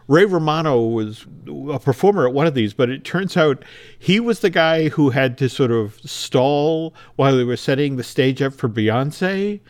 ray 0.09 0.25
romano 0.25 0.81
was 0.81 1.27
a 1.71 1.79
performer 1.79 2.27
at 2.27 2.33
one 2.33 2.47
of 2.47 2.55
these 2.55 2.73
but 2.73 2.89
it 2.89 3.05
turns 3.05 3.37
out 3.37 3.63
he 3.97 4.19
was 4.19 4.41
the 4.41 4.51
guy 4.51 4.89
who 4.89 5.11
had 5.11 5.37
to 5.39 5.49
sort 5.49 5.71
of 5.71 6.01
stall 6.01 6.95
while 7.17 7.37
they 7.37 7.45
were 7.45 7.57
setting 7.57 7.97
the 7.97 8.03
stage 8.03 8.41
up 8.41 8.55
for 8.55 8.69
beyonce 8.69 9.61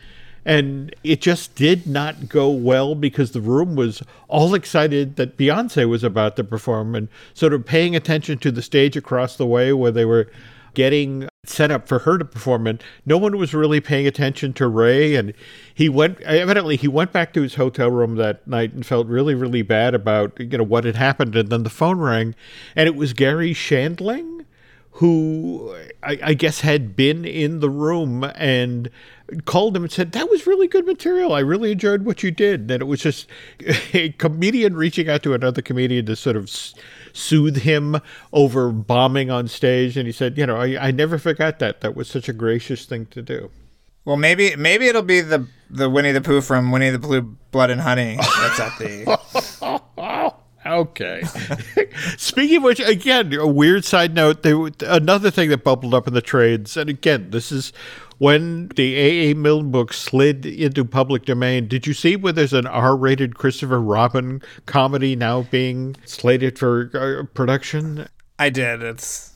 and 0.45 0.95
it 1.03 1.21
just 1.21 1.55
did 1.55 1.85
not 1.85 2.27
go 2.27 2.49
well 2.49 2.95
because 2.95 3.31
the 3.31 3.41
room 3.41 3.75
was 3.75 4.01
all 4.27 4.53
excited 4.53 5.15
that 5.17 5.37
Beyonce 5.37 5.87
was 5.87 6.03
about 6.03 6.35
to 6.37 6.43
perform 6.43 6.95
and 6.95 7.09
sort 7.33 7.53
of 7.53 7.65
paying 7.65 7.95
attention 7.95 8.39
to 8.39 8.51
the 8.51 8.61
stage 8.61 8.97
across 8.97 9.35
the 9.35 9.45
way 9.45 9.71
where 9.71 9.91
they 9.91 10.05
were 10.05 10.27
getting 10.73 11.27
set 11.43 11.71
up 11.71 11.87
for 11.87 11.99
her 11.99 12.17
to 12.17 12.25
perform. 12.25 12.67
And 12.67 12.83
no 13.05 13.17
one 13.17 13.37
was 13.37 13.53
really 13.53 13.81
paying 13.81 14.07
attention 14.07 14.53
to 14.53 14.67
Ray. 14.67 15.15
And 15.15 15.33
he 15.73 15.89
went 15.89 16.21
evidently 16.21 16.75
he 16.75 16.87
went 16.87 17.11
back 17.11 17.33
to 17.33 17.41
his 17.41 17.55
hotel 17.55 17.89
room 17.89 18.15
that 18.15 18.47
night 18.47 18.73
and 18.73 18.85
felt 18.85 19.07
really 19.07 19.35
really 19.35 19.61
bad 19.61 19.93
about 19.93 20.39
you 20.39 20.57
know 20.57 20.63
what 20.63 20.85
had 20.85 20.95
happened. 20.95 21.35
And 21.35 21.49
then 21.49 21.63
the 21.63 21.69
phone 21.69 21.99
rang 21.99 22.35
and 22.75 22.87
it 22.87 22.95
was 22.95 23.13
Garry 23.13 23.53
Shandling 23.53 24.30
who 25.01 25.75
I, 26.03 26.19
I, 26.23 26.33
guess 26.35 26.61
had 26.61 26.95
been 26.95 27.25
in 27.25 27.59
the 27.59 27.71
room 27.71 28.23
and 28.35 28.87
called 29.45 29.75
him 29.75 29.81
and 29.81 29.91
said, 29.91 30.11
That 30.11 30.29
was 30.29 30.45
really 30.45 30.67
good 30.67 30.85
material. 30.85 31.33
I 31.33 31.39
really 31.39 31.71
enjoyed 31.71 32.03
what 32.03 32.21
you 32.21 32.29
did. 32.29 32.69
And 32.69 32.83
it 32.83 32.85
was 32.85 33.01
just 33.01 33.25
a 33.93 34.11
comedian 34.19 34.75
reaching 34.75 35.09
out 35.09 35.23
to 35.23 35.33
another 35.33 35.63
comedian 35.63 36.05
to 36.05 36.15
sort 36.15 36.35
of 36.35 36.51
soothe 37.13 37.57
him 37.57 37.99
over 38.31 38.71
bombing 38.71 39.31
on 39.31 39.47
stage. 39.47 39.97
And 39.97 40.05
he 40.05 40.11
said, 40.11 40.37
You 40.37 40.45
know, 40.45 40.57
I, 40.57 40.89
I 40.89 40.91
never 40.91 41.17
forgot 41.17 41.57
that. 41.57 41.81
That 41.81 41.95
was 41.95 42.07
such 42.07 42.29
a 42.29 42.33
gracious 42.33 42.85
thing 42.85 43.07
to 43.07 43.23
do. 43.23 43.49
Well, 44.05 44.17
maybe 44.17 44.55
maybe 44.55 44.85
it'll 44.85 45.01
be 45.01 45.21
the 45.21 45.47
the 45.71 45.89
Winnie 45.89 46.11
the 46.11 46.21
Pooh 46.21 46.41
from 46.41 46.71
Winnie 46.71 46.91
the 46.91 46.99
Pooh 46.99 47.23
Blood 47.49 47.71
and 47.71 47.81
Honey 47.81 48.17
that's 48.17 48.59
at 48.59 48.77
the 48.77 49.19
Okay. 50.71 51.23
Speaking 52.17 52.57
of 52.57 52.63
which, 52.63 52.79
again, 52.79 53.33
a 53.33 53.45
weird 53.47 53.83
side 53.83 54.13
note. 54.13 54.43
There, 54.43 54.69
another 54.87 55.29
thing 55.29 55.49
that 55.49 55.63
bubbled 55.63 55.93
up 55.93 56.07
in 56.07 56.13
the 56.13 56.21
trades, 56.21 56.77
and 56.77 56.89
again, 56.89 57.31
this 57.31 57.51
is 57.51 57.73
when 58.17 58.69
the 58.75 58.95
A.A. 58.95 59.35
Milne 59.35 59.71
book 59.71 59.91
slid 59.91 60.45
into 60.45 60.85
public 60.85 61.25
domain. 61.25 61.67
Did 61.67 61.87
you 61.87 61.93
see 61.93 62.15
where 62.15 62.31
there's 62.31 62.53
an 62.53 62.67
R-rated 62.67 63.35
Christopher 63.35 63.81
Robin 63.81 64.41
comedy 64.65 65.15
now 65.15 65.41
being 65.43 65.95
slated 66.05 66.57
for 66.57 66.89
uh, 66.93 67.25
production? 67.33 68.07
I 68.39 68.49
did. 68.49 68.81
It's 68.81 69.33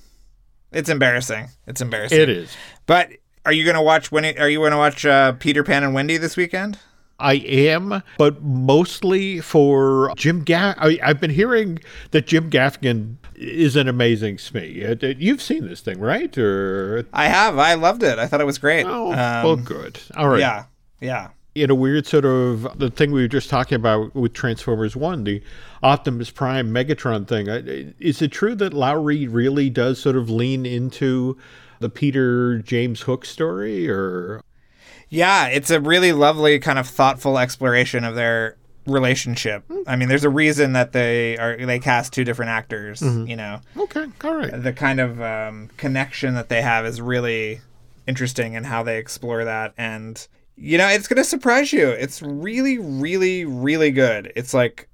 it's 0.72 0.90
embarrassing. 0.90 1.50
It's 1.68 1.82
embarrassing. 1.82 2.20
It 2.20 2.30
is. 2.30 2.56
But 2.86 3.10
are 3.46 3.52
you 3.52 3.64
going 3.64 3.76
to 3.76 3.82
watch 3.82 4.12
Winnie? 4.12 4.38
Are 4.38 4.50
you 4.50 4.60
going 4.60 4.72
to 4.72 4.78
watch 4.78 5.06
uh, 5.06 5.34
Peter 5.34 5.64
Pan 5.64 5.84
and 5.84 5.94
Wendy 5.94 6.18
this 6.18 6.38
weekend? 6.38 6.80
I 7.20 7.36
am, 7.36 8.04
but 8.18 8.44
mostly 8.44 9.40
for 9.40 10.12
Jim 10.18 10.44
Gaff. 10.44 10.76
I, 10.80 11.00
have 11.02 11.20
been 11.20 11.32
hearing 11.32 11.80
that 12.12 12.28
Jim 12.28 12.50
Gaffigan 12.50 13.16
is 13.36 13.76
an 13.76 13.88
amazing 13.88 14.38
Smee. 14.38 14.86
Uh, 14.86 14.96
you've 15.18 15.42
seen 15.42 15.68
this 15.68 15.82
thing, 15.82 16.00
right? 16.00 16.38
Or 16.38 17.06
I 17.14 17.28
have. 17.28 17.58
I 17.58 17.76
loved 17.76 18.04
it. 18.04 18.20
I 18.20 18.28
thought 18.28 18.42
it 18.42 18.46
was 18.46 18.58
great. 18.58 18.86
Oh, 18.86 19.12
um, 19.14 19.44
well, 19.44 19.56
good. 19.56 20.00
All 20.18 20.30
right. 20.30 20.40
Yeah, 20.40 20.66
yeah. 21.00 21.30
In 21.54 21.70
a 21.70 21.76
weird 21.76 22.06
sort 22.06 22.26
of 22.26 22.68
the 22.78 22.90
thing 22.90 23.14
we 23.14 23.22
were 23.22 23.30
just 23.30 23.50
talking 23.50 23.78
about 23.78 24.14
with 24.14 24.34
Transformers 24.34 24.98
One, 24.98 25.24
the 25.24 25.42
Optimus 25.82 26.30
Prime 26.30 26.74
Megatron 26.74 27.26
thing. 27.28 27.48
Is 27.98 28.22
it 28.22 28.34
true 28.34 28.56
that 28.56 28.74
Lowery 28.74 29.26
really 29.28 29.70
does 29.70 30.02
sort 30.02 30.18
of 30.18 30.30
lean 30.30 30.66
into 30.66 31.38
the 31.80 31.90
Peter 31.90 32.60
James 32.60 33.02
Hook 33.02 33.26
story, 33.26 33.90
or 33.90 34.42
yeah, 35.10 35.48
it's 35.48 35.72
a 35.72 35.80
really 35.80 36.12
lovely 36.12 36.60
kind 36.60 36.80
of 36.80 36.88
thoughtful 36.88 37.38
exploration 37.38 38.04
of 38.04 38.16
their 38.16 38.58
relationship. 38.88 39.64
I 39.88 39.96
mean, 39.96 40.10
there's 40.10 40.24
a 40.24 40.30
reason 40.30 40.74
that 40.74 40.92
they 40.92 41.38
are 41.38 41.58
they 41.58 41.80
cast 41.80 42.14
two 42.14 42.24
different 42.24 42.50
actors. 42.50 43.02
Mm-hmm. 43.02 43.28
You 43.28 43.36
know. 43.36 43.62
Okay. 43.78 44.06
All 44.24 44.36
right. 44.36 44.64
The 44.64 44.74
kind 44.74 45.00
of 45.00 45.22
um, 45.22 45.70
connection 45.78 46.34
that 46.36 46.50
they 46.50 46.62
have 46.62 46.86
is 46.86 47.02
really 47.02 47.62
interesting, 48.08 48.56
and 48.56 48.66
in 48.66 48.72
how 48.72 48.84
they 48.84 48.98
explore 48.98 49.46
that. 49.46 49.74
And 49.78 50.26
you 50.56 50.78
know, 50.78 50.88
it's 50.88 51.08
gonna 51.08 51.24
surprise 51.24 51.74
you. 51.74 51.90
It's 51.90 52.22
really, 52.22 52.78
really, 52.78 53.46
really 53.46 53.92
good. 53.92 54.32
It's 54.36 54.54
like, 54.54 54.88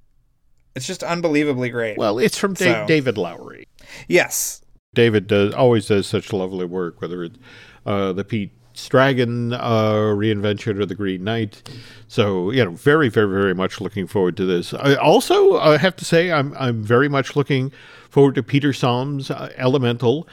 it's 0.76 0.88
just 0.88 1.04
unbelievably 1.04 1.70
great. 1.70 1.98
Well, 1.98 2.20
it's 2.20 2.38
from 2.38 2.56
so, 2.56 2.86
David 2.88 3.18
Lowery. 3.18 3.68
Yes. 4.08 4.62
David 4.94 5.28
does 5.28 5.54
always 5.54 5.88
does 5.88 6.08
such 6.08 6.34
lovely 6.34 6.66
work, 6.66 7.02
whether 7.02 7.24
it's 7.24 7.38
uh, 7.86 8.12
the 8.14 8.24
Pete 8.24 8.52
Dragon 8.90 9.54
uh, 9.54 10.14
reinvention 10.16 10.82
of 10.82 10.90
the 10.90 10.96
Green 10.96 11.24
Knight. 11.24 11.70
So 12.08 12.52
you 12.52 12.64
know, 12.64 12.72
very, 12.72 13.10
very, 13.10 13.28
very 13.28 13.54
much 13.54 13.82
looking 13.82 14.08
forward 14.08 14.38
to 14.38 14.46
this. 14.46 14.74
I 14.74 14.96
also, 14.96 15.58
I 15.58 15.78
have 15.78 15.96
to 15.98 16.06
say, 16.06 16.32
I'm 16.32 16.56
I'm 16.58 16.84
very 16.84 17.10
much 17.10 17.36
looking 17.36 17.72
forward 18.10 18.36
to 18.36 18.44
Peter 18.44 18.74
Sohn's 18.74 19.32
uh, 19.32 19.52
Elemental, 19.58 20.28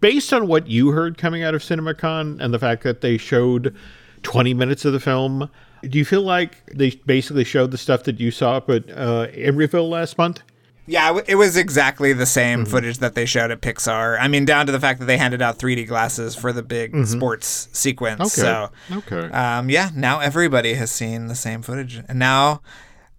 based 0.00 0.32
on 0.32 0.46
what 0.46 0.66
you 0.66 0.90
heard 0.90 1.18
coming 1.18 1.42
out 1.42 1.54
of 1.54 1.62
CinemaCon 1.62 2.40
and 2.40 2.52
the 2.52 2.58
fact 2.58 2.82
that 2.82 3.00
they 3.00 3.16
showed 3.16 3.74
20 4.22 4.54
minutes 4.54 4.84
of 4.84 4.92
the 4.92 5.00
film. 5.00 5.48
Do 5.82 5.98
you 5.98 6.04
feel 6.04 6.22
like 6.22 6.64
they 6.66 6.90
basically 6.90 7.44
showed 7.44 7.72
the 7.72 7.78
stuff 7.78 8.04
that 8.04 8.20
you 8.20 8.30
saw 8.30 8.56
up 8.56 8.70
at 8.70 8.88
uh, 8.90 9.26
Emeryville 9.28 9.88
last 9.88 10.16
month? 10.16 10.42
Yeah, 10.86 11.20
it 11.28 11.36
was 11.36 11.56
exactly 11.56 12.12
the 12.12 12.26
same 12.26 12.60
mm-hmm. 12.60 12.70
footage 12.70 12.98
that 12.98 13.14
they 13.14 13.24
showed 13.24 13.52
at 13.52 13.60
Pixar. 13.60 14.18
I 14.20 14.26
mean, 14.26 14.44
down 14.44 14.66
to 14.66 14.72
the 14.72 14.80
fact 14.80 14.98
that 14.98 15.06
they 15.06 15.16
handed 15.16 15.40
out 15.40 15.58
3D 15.58 15.86
glasses 15.86 16.34
for 16.34 16.52
the 16.52 16.62
big 16.62 16.92
mm-hmm. 16.92 17.04
sports 17.04 17.68
sequence. 17.72 18.20
Okay. 18.20 18.28
So, 18.28 18.70
okay. 18.90 19.32
Um, 19.32 19.70
yeah, 19.70 19.90
now 19.94 20.18
everybody 20.18 20.74
has 20.74 20.90
seen 20.90 21.28
the 21.28 21.36
same 21.36 21.62
footage, 21.62 22.02
and 22.08 22.18
now 22.18 22.62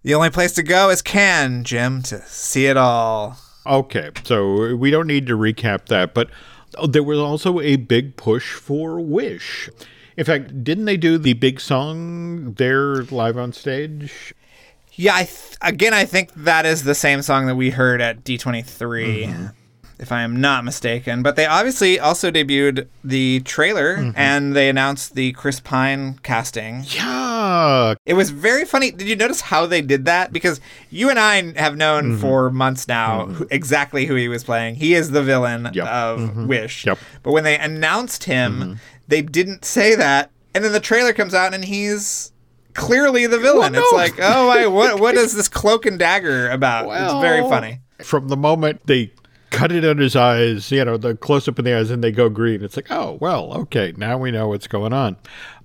the 0.02 0.14
only 0.14 0.28
place 0.28 0.52
to 0.52 0.62
go 0.62 0.90
is 0.90 1.00
Cannes, 1.00 1.64
Jim, 1.64 2.02
to 2.02 2.20
see 2.26 2.66
it 2.66 2.76
all. 2.76 3.38
Okay, 3.66 4.10
so 4.24 4.76
we 4.76 4.90
don't 4.90 5.06
need 5.06 5.26
to 5.28 5.38
recap 5.38 5.86
that, 5.86 6.12
but 6.12 6.28
there 6.86 7.02
was 7.02 7.18
also 7.18 7.60
a 7.60 7.76
big 7.76 8.16
push 8.16 8.52
for 8.52 9.00
Wish. 9.00 9.70
In 10.18 10.24
fact, 10.24 10.62
didn't 10.62 10.84
they 10.84 10.98
do 10.98 11.16
the 11.16 11.32
big 11.32 11.60
song 11.60 12.52
there 12.54 13.02
live 13.04 13.38
on 13.38 13.52
stage? 13.54 14.34
Yeah, 14.96 15.14
I 15.14 15.24
th- 15.24 15.56
again, 15.60 15.94
I 15.94 16.04
think 16.04 16.32
that 16.34 16.66
is 16.66 16.84
the 16.84 16.94
same 16.94 17.22
song 17.22 17.46
that 17.46 17.56
we 17.56 17.70
heard 17.70 18.00
at 18.00 18.24
D23, 18.24 19.26
mm-hmm. 19.26 19.46
if 19.98 20.12
I 20.12 20.22
am 20.22 20.40
not 20.40 20.64
mistaken. 20.64 21.22
But 21.22 21.36
they 21.36 21.46
obviously 21.46 21.98
also 21.98 22.30
debuted 22.30 22.86
the 23.02 23.40
trailer 23.40 23.96
mm-hmm. 23.96 24.16
and 24.16 24.54
they 24.54 24.68
announced 24.68 25.14
the 25.14 25.32
Chris 25.32 25.60
Pine 25.60 26.18
casting. 26.22 26.84
Yeah. 26.86 27.94
It 28.06 28.14
was 28.14 28.30
very 28.30 28.64
funny. 28.64 28.90
Did 28.90 29.08
you 29.08 29.16
notice 29.16 29.40
how 29.40 29.66
they 29.66 29.82
did 29.82 30.04
that? 30.04 30.32
Because 30.32 30.60
you 30.90 31.10
and 31.10 31.18
I 31.18 31.52
have 31.58 31.76
known 31.76 32.12
mm-hmm. 32.12 32.20
for 32.20 32.50
months 32.50 32.86
now 32.86 33.26
who, 33.26 33.46
exactly 33.50 34.06
who 34.06 34.14
he 34.14 34.28
was 34.28 34.44
playing. 34.44 34.76
He 34.76 34.94
is 34.94 35.10
the 35.10 35.22
villain 35.22 35.70
yep. 35.72 35.86
of 35.86 36.20
mm-hmm. 36.20 36.46
Wish. 36.46 36.86
Yep. 36.86 36.98
But 37.22 37.32
when 37.32 37.44
they 37.44 37.58
announced 37.58 38.24
him, 38.24 38.60
mm-hmm. 38.60 38.74
they 39.08 39.22
didn't 39.22 39.64
say 39.64 39.94
that. 39.96 40.30
And 40.54 40.64
then 40.64 40.72
the 40.72 40.80
trailer 40.80 41.12
comes 41.12 41.34
out 41.34 41.52
and 41.52 41.64
he's 41.64 42.32
clearly 42.74 43.26
the 43.26 43.38
villain. 43.38 43.72
Well, 43.72 43.82
no. 43.92 43.98
It's 43.98 44.18
like, 44.18 44.20
oh, 44.22 44.48
my, 44.48 44.66
what 44.66 45.00
what 45.00 45.14
is 45.14 45.34
this 45.34 45.48
cloak 45.48 45.86
and 45.86 45.98
dagger 45.98 46.50
about? 46.50 46.86
Well, 46.86 47.16
it's 47.16 47.22
very 47.22 47.42
funny. 47.48 47.80
From 48.02 48.28
the 48.28 48.36
moment 48.36 48.86
they 48.86 49.12
cut 49.50 49.72
it 49.72 49.84
on 49.84 49.98
his 49.98 50.16
eyes, 50.16 50.70
you 50.70 50.84
know, 50.84 50.96
the 50.96 51.14
close 51.16 51.46
up 51.48 51.58
in 51.58 51.64
the 51.64 51.76
eyes, 51.76 51.90
and 51.90 52.02
they 52.02 52.10
go 52.10 52.28
green. 52.28 52.62
It's 52.62 52.76
like, 52.76 52.90
oh, 52.90 53.18
well, 53.20 53.54
okay, 53.54 53.94
now 53.96 54.18
we 54.18 54.30
know 54.30 54.48
what's 54.48 54.66
going 54.66 54.92
on. 54.92 55.16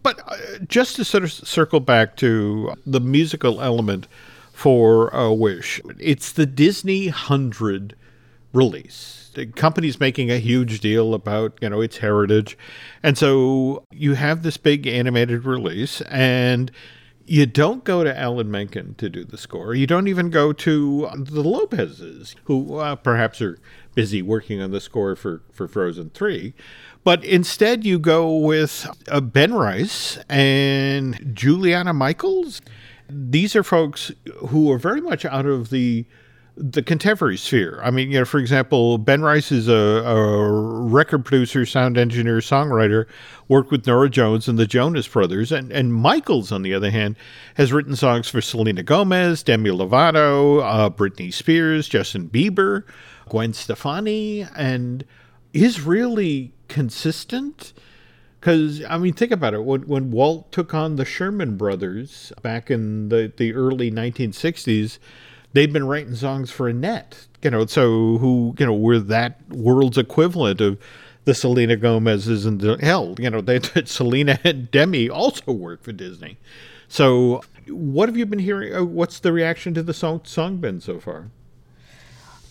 But 0.04 0.22
uh, 0.28 0.38
just 0.68 0.96
to 0.98 1.04
sort 1.04 1.24
of 1.24 1.32
circle 1.32 1.80
back 1.80 2.16
to 2.18 2.74
the 2.86 3.00
musical 3.00 3.62
element 3.62 4.08
for 4.54 5.10
a 5.10 5.34
Wish, 5.34 5.82
it's 6.00 6.32
the 6.32 6.46
Disney 6.46 7.08
100 7.08 7.96
release. 8.54 9.32
The 9.34 9.46
company's 9.48 10.00
making 10.00 10.32
a 10.32 10.38
huge 10.38 10.80
deal 10.80 11.14
about, 11.14 11.58
you 11.62 11.70
know, 11.70 11.82
its 11.82 11.98
heritage. 11.98 12.58
And 13.04 13.18
so 13.18 13.84
you 13.92 14.16
have 14.16 14.44
this 14.44 14.58
big 14.58 14.88
animated 14.88 15.46
release 15.46 16.02
and 16.02 16.72
you 17.30 17.46
don't 17.46 17.84
go 17.84 18.04
to 18.04 18.18
Alan 18.18 18.50
Menken 18.50 18.96
to 18.96 19.08
do 19.08 19.24
the 19.24 19.38
score. 19.38 19.76
You 19.76 19.86
don't 19.86 20.08
even 20.08 20.32
go 20.32 20.52
to 20.52 21.10
the 21.16 21.44
Lopez's, 21.44 22.36
who 22.46 22.78
uh, 22.78 22.96
perhaps 22.96 23.40
are 23.40 23.60
busy 23.94 24.24
working 24.24 24.60
on 24.60 24.72
the 24.72 24.82
score 24.82 25.16
for, 25.16 25.44
for 25.52 25.68
Frozen 25.68 26.10
3. 26.10 26.56
But 27.04 27.24
instead, 27.24 27.86
you 27.86 28.00
go 28.00 28.36
with 28.36 28.88
uh, 29.10 29.22
Ben 29.22 29.54
Rice 29.54 30.18
and 30.28 31.32
Juliana 31.36 31.94
Michaels. 31.94 32.62
These 33.08 33.56
are 33.56 33.64
folks 33.64 34.12
who 34.48 34.72
are 34.72 34.80
very 34.80 35.02
much 35.02 35.24
out 35.24 35.46
of 35.46 35.70
the 35.70 36.06
the 36.62 36.84
contemporary 36.84 37.38
sphere. 37.38 37.80
I 37.82 37.90
mean, 37.90 38.12
you 38.12 38.20
know, 38.20 38.26
for 38.26 38.38
example, 38.38 38.98
Ben 38.98 39.22
Rice 39.22 39.50
is 39.52 39.70
a, 39.70 39.74
a, 39.74 40.52
record 40.52 41.24
producer, 41.24 41.66
sound 41.66 41.98
engineer, 41.98 42.40
songwriter, 42.40 43.06
worked 43.48 43.72
with 43.72 43.88
Norah 43.88 44.10
Jones 44.10 44.50
and 44.50 44.60
the 44.60 44.68
Jonas 44.68 45.08
Brothers, 45.08 45.54
and 45.54 45.72
and 45.72 45.94
Michaels, 45.94 46.52
on 46.52 46.62
the 46.62 46.74
other 46.74 46.92
hand, 46.92 47.16
has 47.56 47.72
written 47.72 47.96
songs 47.96 48.28
for 48.28 48.42
Selena 48.42 48.84
Gomez, 48.84 49.42
Demi 49.42 49.70
Lovato, 49.70 50.62
uh, 50.62 50.90
Britney 50.90 51.34
Spears, 51.34 51.88
Justin 51.88 52.28
Bieber, 52.28 52.84
Gwen 53.30 53.54
Stefani, 53.54 54.46
and 54.56 55.06
is 55.54 55.82
really 55.82 56.54
consistent. 56.68 57.72
Because 58.40 58.84
I 58.86 58.98
mean, 58.98 59.14
think 59.14 59.32
about 59.32 59.54
it. 59.54 59.64
When 59.64 59.84
when 59.84 60.12
Walt 60.12 60.52
took 60.52 60.74
on 60.74 60.98
the 60.98 61.06
Sherman 61.06 61.56
Brothers 61.56 62.34
back 62.42 62.70
in 62.70 63.08
the 63.08 63.32
the 63.36 63.54
early 63.54 63.90
1960s 63.90 65.00
they've 65.54 65.72
been 65.72 65.88
writing 65.88 66.16
songs 66.16 66.52
for 66.52 66.68
Annette, 66.68 67.28
you 67.42 67.50
know, 67.50 67.66
so 67.66 68.18
who, 68.18 68.56
you 68.58 68.66
know, 68.66 68.74
were 68.74 69.00
that 69.00 69.42
world's 69.50 69.98
equivalent 69.98 70.62
of 70.62 70.78
the 71.26 71.34
Selena 71.34 71.76
Gomez's 71.76 72.46
and 72.46 72.62
the, 72.62 72.78
hell, 72.82 73.16
you 73.20 73.30
know, 73.30 73.42
they 73.42 73.60
Selena 73.86 74.40
and 74.44 74.70
Demi 74.72 75.10
also 75.10 75.52
work 75.52 75.84
for 75.84 75.92
Disney. 75.92 76.38
So, 76.88 77.42
what 77.68 78.10
have 78.10 78.18
you 78.18 78.26
been 78.26 78.40
hearing? 78.40 78.76
Uh, 78.76 78.84
what's 78.84 79.20
the 79.20 79.32
reaction 79.32 79.76
to 79.76 79.84
the 79.84 79.94
song 79.94 80.22
song 80.24 80.58
been 80.58 80.82
so 80.82 81.00
far? 81.00 81.30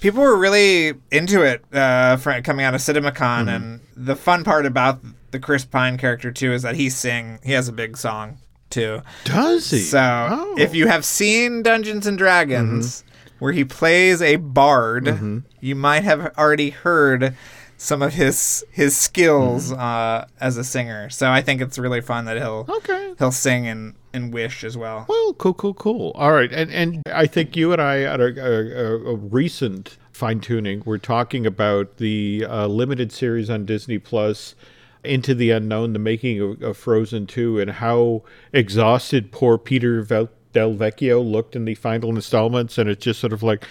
People 0.01 0.23
were 0.23 0.39
really 0.39 0.95
into 1.11 1.43
it 1.43 1.65
uh, 1.75 2.17
for 2.19 2.41
coming 2.43 2.65
out 2.65 2.73
of 2.73 2.81
CinemaCon, 2.81 3.17
mm-hmm. 3.17 3.49
and 3.49 3.81
the 3.97 4.15
fun 4.15 4.45
part 4.45 4.65
about 4.65 5.01
the 5.33 5.41
Chris 5.41 5.65
Pine 5.65 5.99
character 5.99 6.31
too 6.31 6.53
is 6.53 6.63
that 6.63 6.77
he 6.77 6.89
sing. 6.89 7.41
He 7.43 7.51
has 7.51 7.67
a 7.67 7.73
big 7.73 7.97
song 7.97 8.39
too. 8.71 9.03
Does 9.25 9.71
he? 9.71 9.79
So 9.79 10.29
oh. 10.31 10.55
if 10.59 10.75
you 10.75 10.87
have 10.87 11.05
seen 11.05 11.63
Dungeons 11.63 12.07
and 12.07 12.19
Dragons, 12.19 13.03
mm-hmm. 13.03 13.45
where 13.45 13.53
he 13.53 13.65
plays 13.65 14.23
a 14.23 14.37
bard, 14.37 15.05
mm-hmm. 15.05 15.39
you 15.61 15.75
might 15.75 16.05
have 16.05 16.37
already 16.37 16.71
heard 16.71 17.35
some 17.77 18.03
of 18.03 18.15
his 18.15 18.65
his 18.71 18.97
skills 18.97 19.71
mm-hmm. 19.71 19.81
uh, 19.81 20.25
as 20.41 20.57
a 20.57 20.65
singer. 20.65 21.09
So 21.11 21.31
I 21.31 21.43
think 21.43 21.61
it's 21.61 21.79
really 21.79 22.01
fun 22.01 22.25
that 22.27 22.37
he'll 22.37 22.67
okay. 22.69 23.15
he'll 23.19 23.33
sing 23.33 23.67
and, 23.69 23.95
and 24.13 24.33
wish 24.33 24.65
as 24.65 24.77
well. 24.77 25.07
Well, 25.09 25.35
cool, 25.35 25.55
cool, 25.55 25.75
cool. 25.75 26.13
All 26.15 26.33
right, 26.33 26.53
and 26.53 26.71
and 26.73 27.03
I 27.13 27.27
think 27.27 27.57
you 27.57 27.73
and 27.73 27.81
I 27.81 28.03
at 28.03 28.21
a, 28.21 28.25
a, 28.25 29.13
a 29.13 29.15
recent 29.15 29.97
fine 30.19 30.41
tuning, 30.41 30.83
we're 30.85 30.99
talking 30.99 31.47
about 31.47 31.99
the 31.99 32.45
uh, 32.49 32.67
limited 32.67 33.13
series 33.13 33.49
on 33.49 33.65
Disney 33.65 33.99
Plus 33.99 34.57
into 35.05 35.35
the 35.35 35.51
unknown, 35.51 35.93
the 35.93 35.99
making 35.99 36.41
of, 36.41 36.63
of 36.63 36.77
Frozen 36.77 37.27
2, 37.27 37.61
and 37.61 37.71
how 37.71 38.23
exhausted 38.53 39.33
poor 39.33 39.59
Peter 39.59 40.03
Del 40.03 40.75
Vecchio 40.75 41.23
looked 41.23 41.55
in 41.57 41.65
the 41.65 41.75
final 41.75 42.11
installments. 42.11 42.79
And 42.79 42.89
it's 42.89 43.05
just 43.05 43.21
sort 43.21 43.33
of 43.33 43.43
like, 43.43 43.67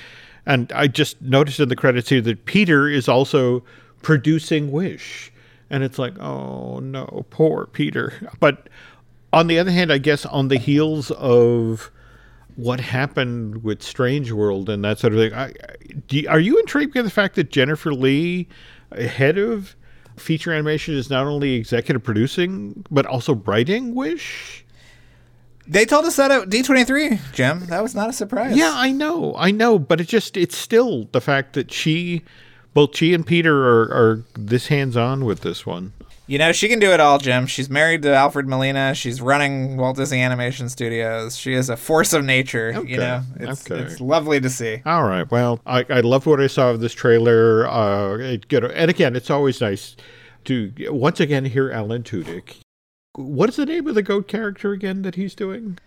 and 0.46 0.72
I 0.74 0.88
just 0.88 1.22
noticed 1.22 1.60
in 1.60 1.70
the 1.70 1.76
credits 1.76 2.10
here 2.10 2.22
that 2.22 2.46
Peter 2.46 2.88
is 2.88 3.08
also 3.08 3.64
producing 4.02 4.72
Wish. 4.72 5.32
And 5.70 5.84
it's 5.84 6.00
like, 6.00 6.18
oh 6.20 6.80
no, 6.80 7.26
poor 7.30 7.68
Peter. 7.68 8.14
But 8.40 8.70
on 9.34 9.48
the 9.48 9.60
other 9.60 9.72
hand, 9.72 9.92
I 9.92 9.98
guess 9.98 10.26
on 10.26 10.48
the 10.48 10.58
heels 10.58 11.12
of 11.12 11.92
what 12.56 12.80
happened 12.80 13.64
with 13.64 13.84
Strange 13.84 14.32
World 14.32 14.70
and 14.70 14.84
that 14.84 15.00
sort 15.00 15.14
of 15.14 15.20
thing, 15.20 15.34
I, 15.34 15.54
do, 16.08 16.26
are 16.28 16.40
you 16.40 16.58
intrigued 16.60 16.94
by 16.94 17.02
the 17.02 17.10
fact 17.10 17.36
that 17.36 17.52
Jennifer 17.52 17.94
Lee, 17.94 18.48
head 18.98 19.38
of 19.38 19.76
feature 20.18 20.52
animation 20.52 20.96
is 20.96 21.10
not 21.10 21.26
only 21.26 21.54
executive 21.54 22.04
producing 22.04 22.86
but 22.90 23.06
also 23.06 23.36
writing 23.36 23.96
Wish. 23.96 24.66
They 25.68 25.86
told 25.86 26.06
us 26.06 26.16
that 26.16 26.32
at 26.32 26.50
D23, 26.50 27.34
Jim. 27.34 27.66
That 27.68 27.84
was 27.84 27.94
not 27.94 28.10
a 28.10 28.14
surprise. 28.14 28.56
Yeah, 28.56 28.72
I 28.74 28.92
know, 28.92 29.36
I 29.38 29.52
know, 29.52 29.78
but 29.78 30.00
it 30.00 30.08
just 30.08 30.38
it's 30.38 30.56
still 30.56 31.10
the 31.12 31.20
fact 31.20 31.54
that 31.54 31.74
she, 31.74 32.24
both 32.74 32.96
she 32.96 33.14
and 33.14 33.28
Peter 33.28 33.68
are, 33.68 33.92
are 33.92 34.24
this 34.36 34.68
hands 34.68 34.96
on 34.96 35.26
with 35.26 35.42
this 35.42 35.66
one. 35.66 35.92
You 36.28 36.38
know, 36.38 36.52
she 36.52 36.68
can 36.68 36.80
do 36.80 36.92
it 36.92 37.00
all, 37.00 37.20
Jim. 37.20 37.46
She's 37.48 37.70
married 37.70 38.02
to 38.02 38.14
Alfred 38.14 38.50
Molina. 38.50 38.94
She's 38.94 39.22
running 39.22 39.78
Walt 39.78 39.96
Disney 39.96 40.22
Animation 40.22 40.68
Studios. 40.68 41.38
She 41.38 41.54
is 41.54 41.70
a 41.70 41.78
force 41.78 42.12
of 42.12 42.26
nature. 42.26 42.74
Okay. 42.76 42.92
You 42.92 42.98
know, 42.98 43.24
it's, 43.40 43.72
okay. 43.72 43.82
it's 43.82 44.02
lovely 44.02 44.42
to 44.42 44.50
see. 44.50 44.82
All 44.86 45.04
right. 45.04 45.30
Well, 45.32 45.62
I, 45.66 45.86
I 45.90 46.02
loved 46.02 46.26
what 46.26 46.42
I 46.42 46.48
saw 46.48 46.72
of 46.72 46.82
this 46.82 46.94
trailer. 46.94 47.66
Uh, 47.66 48.18
it, 48.18 48.52
and 48.52 48.90
again, 48.90 49.16
it's 49.16 49.30
always 49.30 49.62
nice 49.62 49.96
to 50.44 50.74
once 50.90 51.22
again 51.22 51.46
hear 51.46 51.72
Alan 51.72 52.04
Tudyk. 52.04 52.58
What 53.16 53.48
is 53.50 53.56
the 53.56 53.66
name 53.66 53.88
of 53.88 53.96
the 53.96 54.04
goat 54.04 54.28
character 54.28 54.74
again 54.74 55.04
that 55.04 55.16
he's 55.16 55.34
doing? 55.34 55.80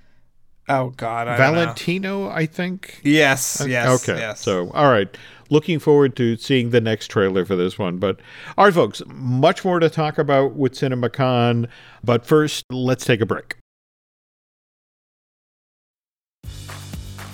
Oh 0.70 0.90
God, 0.90 1.28
I 1.28 1.36
Valentino, 1.36 2.28
I 2.28 2.46
think. 2.46 3.00
Yes, 3.02 3.62
yes. 3.66 4.08
Okay, 4.08 4.18
yes. 4.18 4.40
so 4.40 4.70
all 4.70 4.90
right, 4.90 5.08
looking 5.50 5.78
forward 5.78 6.16
to 6.16 6.36
seeing 6.36 6.70
the 6.70 6.80
next 6.80 7.08
trailer 7.08 7.44
for 7.44 7.56
this 7.56 7.78
one. 7.78 7.98
But 7.98 8.20
all 8.56 8.64
right, 8.64 8.74
folks, 8.74 9.02
much 9.06 9.64
more 9.64 9.80
to 9.80 9.90
talk 9.90 10.18
about 10.18 10.54
with 10.54 10.72
CinemaCon. 10.72 11.68
But 12.02 12.24
first, 12.24 12.64
let's 12.70 13.04
take 13.04 13.20
a 13.20 13.26
break. 13.26 13.56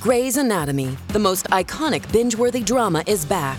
Grey's 0.01 0.37
Anatomy, 0.37 0.97
the 1.09 1.19
most 1.19 1.47
iconic 1.47 2.11
binge-worthy 2.13 2.63
drama, 2.63 3.03
is 3.07 3.25
back 3.25 3.59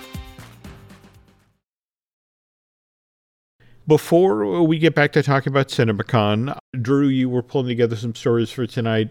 Before 3.91 4.63
we 4.63 4.79
get 4.79 4.95
back 4.95 5.11
to 5.11 5.21
talking 5.21 5.51
about 5.51 5.67
CinemaCon, 5.67 6.57
Drew, 6.81 7.09
you 7.09 7.27
were 7.29 7.43
pulling 7.43 7.67
together 7.67 7.97
some 7.97 8.15
stories 8.15 8.49
for 8.49 8.65
tonight 8.65 9.09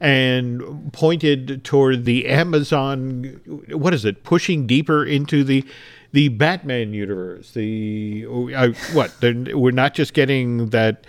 and 0.00 0.92
pointed 0.92 1.62
toward 1.62 2.06
the 2.06 2.26
Amazon. 2.26 3.40
What 3.68 3.94
is 3.94 4.04
it? 4.04 4.24
Pushing 4.24 4.66
deeper 4.66 5.04
into 5.04 5.44
the 5.44 5.64
the 6.10 6.26
Batman 6.30 6.92
universe. 6.92 7.52
The 7.52 8.26
uh, 8.28 8.70
what? 8.94 9.12
We're 9.22 9.70
not 9.70 9.94
just 9.94 10.12
getting 10.12 10.70
that 10.70 11.06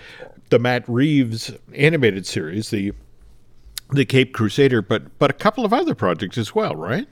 the 0.52 0.60
Matt 0.60 0.88
Reeves 0.88 1.52
animated 1.74 2.28
series, 2.28 2.70
the 2.70 2.94
the 3.90 4.06
Cape 4.06 4.32
Crusader, 4.32 4.84
but 4.84 5.18
but 5.18 5.32
a 5.32 5.34
couple 5.34 5.66
of 5.66 5.74
other 5.74 5.96
projects 5.96 6.38
as 6.38 6.54
well, 6.54 6.76
right? 6.76 7.08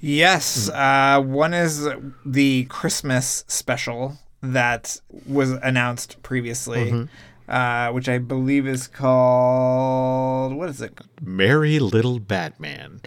Yes, 0.00 0.68
uh, 0.70 1.22
one 1.24 1.54
is 1.54 1.88
the 2.24 2.64
Christmas 2.64 3.44
special 3.46 4.18
that 4.42 5.00
was 5.26 5.50
announced 5.50 6.22
previously. 6.22 6.90
Mm-hmm. 6.90 7.04
Uh, 7.48 7.92
which 7.92 8.08
I 8.08 8.18
believe 8.18 8.66
is 8.66 8.88
called 8.88 10.52
what 10.54 10.68
is 10.68 10.80
it? 10.80 10.98
Merry 11.22 11.78
Little 11.78 12.18
Batman. 12.18 13.00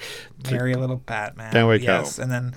Merry 0.50 0.76
Little 0.76 0.96
Batman. 0.96 1.52
There 1.52 1.68
we 1.68 1.80
yes. 1.80 2.16
go. 2.16 2.24
And 2.24 2.32
then 2.32 2.54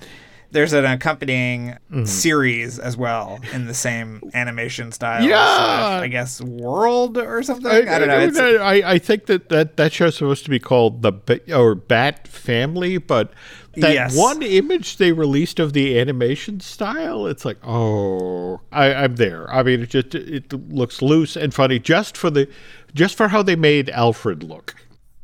there's 0.53 0.73
an 0.73 0.85
accompanying 0.85 1.77
mm-hmm. 1.91 2.05
series 2.05 2.79
as 2.79 2.95
well 2.95 3.39
in 3.51 3.65
the 3.65 3.73
same 3.73 4.21
animation 4.33 4.91
style. 4.91 5.27
Yeah, 5.27 5.99
I 6.01 6.07
guess 6.07 6.39
world 6.41 7.17
or 7.17 7.43
something. 7.43 7.69
I, 7.69 7.95
I 7.95 7.99
don't 7.99 8.33
know. 8.33 8.57
I, 8.61 8.93
I 8.93 8.97
think 8.99 9.25
that, 9.25 9.49
that 9.49 9.77
that 9.77 9.91
show's 9.91 10.15
supposed 10.15 10.43
to 10.45 10.49
be 10.49 10.59
called 10.59 11.01
the 11.01 11.41
or 11.53 11.75
Bat 11.75 12.27
Family, 12.27 12.97
but 12.97 13.33
that 13.75 13.93
yes. 13.93 14.15
one 14.15 14.43
image 14.43 14.97
they 14.97 15.11
released 15.11 15.59
of 15.59 15.73
the 15.73 15.99
animation 15.99 16.59
style, 16.59 17.25
it's 17.25 17.43
like, 17.43 17.57
oh, 17.63 18.61
I, 18.71 18.93
I'm 18.93 19.15
there. 19.15 19.51
I 19.51 19.63
mean, 19.63 19.81
it 19.81 19.89
just 19.89 20.13
it 20.13 20.53
looks 20.71 21.01
loose 21.01 21.35
and 21.35 21.53
funny 21.53 21.79
just 21.79 22.15
for 22.15 22.29
the 22.29 22.47
just 22.93 23.17
for 23.17 23.29
how 23.29 23.41
they 23.41 23.55
made 23.55 23.89
Alfred 23.89 24.43
look. 24.43 24.75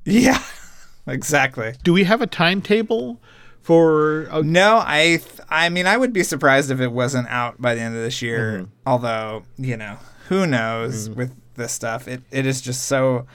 Yeah, 0.05 0.43
exactly. 1.07 1.75
Do 1.83 1.93
we 1.93 2.05
have 2.05 2.21
a 2.21 2.27
timetable 2.27 3.21
for? 3.69 4.27
Uh, 4.32 4.41
No, 4.43 4.82
I 4.84 5.21
th- 5.23 5.23
I 5.47 5.69
mean 5.69 5.86
I 5.86 5.95
would 5.95 6.12
be 6.12 6.23
surprised 6.23 6.71
if 6.71 6.79
it 6.79 6.91
wasn't 6.91 7.27
out 7.29 7.62
by 7.62 7.75
the 7.75 7.82
end 7.82 7.95
of 7.95 8.01
this 8.01 8.21
year. 8.21 8.67
Although 8.86 9.43
you 9.58 9.77
know 9.77 9.97
who 10.27 10.45
knows 10.47 11.08
with 11.10 11.36
this 11.55 11.71
stuff. 11.71 12.08
It 12.08 12.21
it 12.32 12.45
is 12.47 12.62
just 12.62 12.86
so 12.86 13.27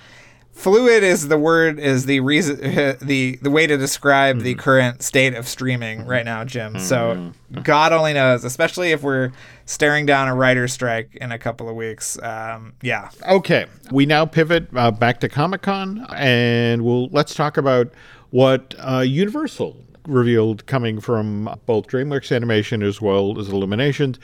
fluid. 0.52 1.02
Is 1.04 1.28
the 1.28 1.38
word 1.38 1.78
is 1.78 2.06
the 2.06 2.18
reason 2.20 2.56
the 3.00 3.38
the 3.40 3.50
way 3.50 3.66
to 3.68 3.76
describe 3.76 4.40
the 4.40 4.54
current 4.56 5.02
state 5.02 5.34
of 5.34 5.46
streaming 5.46 6.04
right 6.06 6.24
now, 6.24 6.42
Jim. 6.44 6.80
So 6.80 7.32
God 7.62 7.92
only 7.92 8.12
knows. 8.12 8.44
Especially 8.44 8.90
if 8.90 9.02
we're 9.02 9.30
staring 9.66 10.04
down 10.06 10.26
a 10.28 10.34
writer's 10.34 10.72
strike 10.72 11.14
in 11.14 11.30
a 11.30 11.38
couple 11.38 11.68
of 11.68 11.76
weeks. 11.76 12.18
Um, 12.22 12.74
yeah. 12.82 13.10
Okay, 13.28 13.66
we 13.92 14.04
now 14.06 14.26
pivot 14.26 14.66
uh, 14.74 14.90
back 14.90 15.20
to 15.20 15.28
Comic 15.28 15.62
Con, 15.62 16.04
and 16.14 16.84
we'll 16.84 17.08
let's 17.08 17.34
talk 17.34 17.56
about 17.56 17.92
what 18.30 18.74
uh, 18.80 18.98
Universal 19.00 19.76
revealed 20.06 20.66
coming 20.66 21.00
from 21.00 21.58
both 21.66 21.86
DreamWorks 21.86 22.34
Animation 22.34 22.82
as 22.82 23.00
well 23.00 23.38
as 23.38 23.48
Illuminations. 23.48 24.18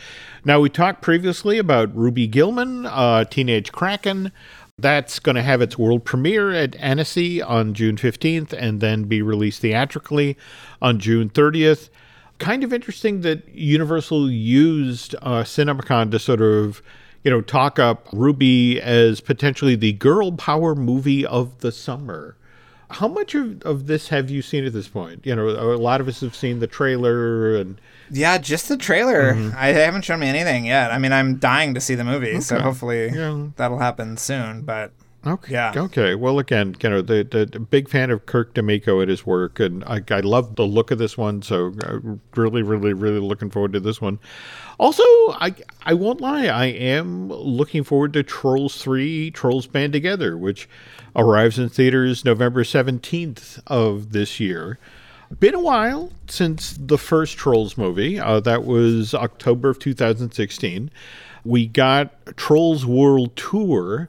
Now 0.45 0.61
we 0.61 0.69
talked 0.69 1.03
previously 1.03 1.59
about 1.59 1.95
Ruby 1.97 2.27
Gillman, 2.27 2.87
uh, 2.87 3.25
Teenage 3.25 3.73
Kraken. 3.73 4.33
That's 4.79 5.19
going 5.19 5.37
to 5.37 5.43
have 5.43 5.61
its 5.61 5.77
world 5.77 6.05
premiere 6.05 6.53
at 6.53 6.75
Annecy 6.77 7.43
on 7.43 7.75
June 7.75 7.97
15th 7.97 8.53
and 8.53 8.81
then 8.81 9.05
be 9.05 9.21
released 9.21 9.61
theatrically 9.61 10.37
on 10.81 10.99
June 10.99 11.29
30th 11.29 11.90
kind 12.40 12.64
of 12.64 12.73
interesting 12.73 13.21
that 13.21 13.49
Universal 13.55 14.31
used 14.31 15.14
uh, 15.23 15.45
CinemaCon 15.45 16.11
to 16.11 16.19
sort 16.19 16.40
of, 16.40 16.83
you 17.23 17.31
know, 17.31 17.40
talk 17.40 17.79
up 17.79 18.09
Ruby 18.12 18.81
as 18.81 19.21
potentially 19.21 19.77
the 19.77 19.93
girl 19.93 20.33
power 20.33 20.75
movie 20.75 21.25
of 21.25 21.61
the 21.61 21.71
summer. 21.71 22.37
How 22.90 23.09
much 23.09 23.35
of, 23.35 23.62
of 23.62 23.87
this 23.87 24.09
have 24.09 24.31
you 24.31 24.42
seen 24.42 24.64
at 24.64 24.72
this 24.72 24.88
point? 24.88 25.24
You 25.24 25.35
know, 25.37 25.48
a 25.48 25.76
lot 25.76 26.00
of 26.00 26.09
us 26.09 26.20
have 26.20 26.35
seen 26.35 26.59
the 26.61 26.66
trailer 26.66 27.57
and 27.57 27.81
Yeah, 28.11 28.38
just 28.38 28.68
the 28.68 28.76
trailer. 28.76 29.33
I 29.57 29.68
haven't 29.68 30.03
shown 30.03 30.20
me 30.20 30.29
anything 30.29 30.66
yet. 30.66 30.90
I 30.90 30.98
mean, 30.98 31.12
I'm 31.12 31.37
dying 31.37 31.74
to 31.74 31.81
see 31.81 31.94
the 31.94 32.05
movie, 32.05 32.40
so 32.40 32.59
hopefully 32.59 33.11
Yeah. 33.14 33.48
that'll 33.57 33.79
happen 33.79 34.16
soon. 34.16 34.62
But 34.62 34.92
Okay. 35.26 35.53
Yeah. 35.53 35.72
Okay. 35.76 36.14
Well, 36.14 36.38
again, 36.38 36.74
you 36.83 36.88
know, 36.88 37.03
the, 37.03 37.22
the, 37.31 37.44
the 37.44 37.61
big 37.61 37.90
fan 37.90 38.11
of 38.11 38.24
Kirk 38.24 38.55
DeMicco 38.55 39.03
at 39.03 39.09
his 39.09 39.26
work, 39.26 39.61
and 39.61 39.85
I, 39.85 40.03
I 40.11 40.20
love 40.20 40.57
the 40.57 40.64
look 40.66 40.90
of 40.90 40.96
this 40.96 41.18
one. 41.18 41.42
So, 41.42 41.74
uh, 41.85 41.98
really, 42.35 42.62
really, 42.62 42.94
really 42.94 43.20
looking 43.20 43.50
forward 43.50 43.74
to 43.74 43.81
this 43.81 44.00
one. 44.00 44.18
Also, 44.79 45.03
I 45.29 45.55
I 45.85 45.92
won't 45.92 46.22
lie, 46.22 46.46
I 46.46 46.64
am 46.68 47.29
looking 47.29 47.85
forward 47.85 48.14
to 48.14 48.22
Trolls 48.22 48.83
Three: 48.83 49.31
Trolls 49.31 49.66
Band 49.66 49.92
Together, 49.92 50.38
which 50.38 50.66
arrives 51.16 51.59
in 51.59 51.68
theaters 51.68 52.25
November 52.25 52.64
seventeenth 52.64 53.61
of 53.66 54.12
this 54.12 54.40
year. 54.40 54.79
Been 55.38 55.55
a 55.55 55.61
while 55.61 56.12
since 56.29 56.77
the 56.77 56.99
first 56.99 57.37
Trolls 57.37 57.79
movie. 57.79 58.18
Uh, 58.18 58.40
that 58.40 58.64
was 58.64 59.14
October 59.14 59.70
of 59.70 59.79
2016. 59.79 60.90
We 61.44 61.66
got 61.68 62.37
Trolls 62.37 62.85
World 62.85 63.37
Tour 63.37 64.09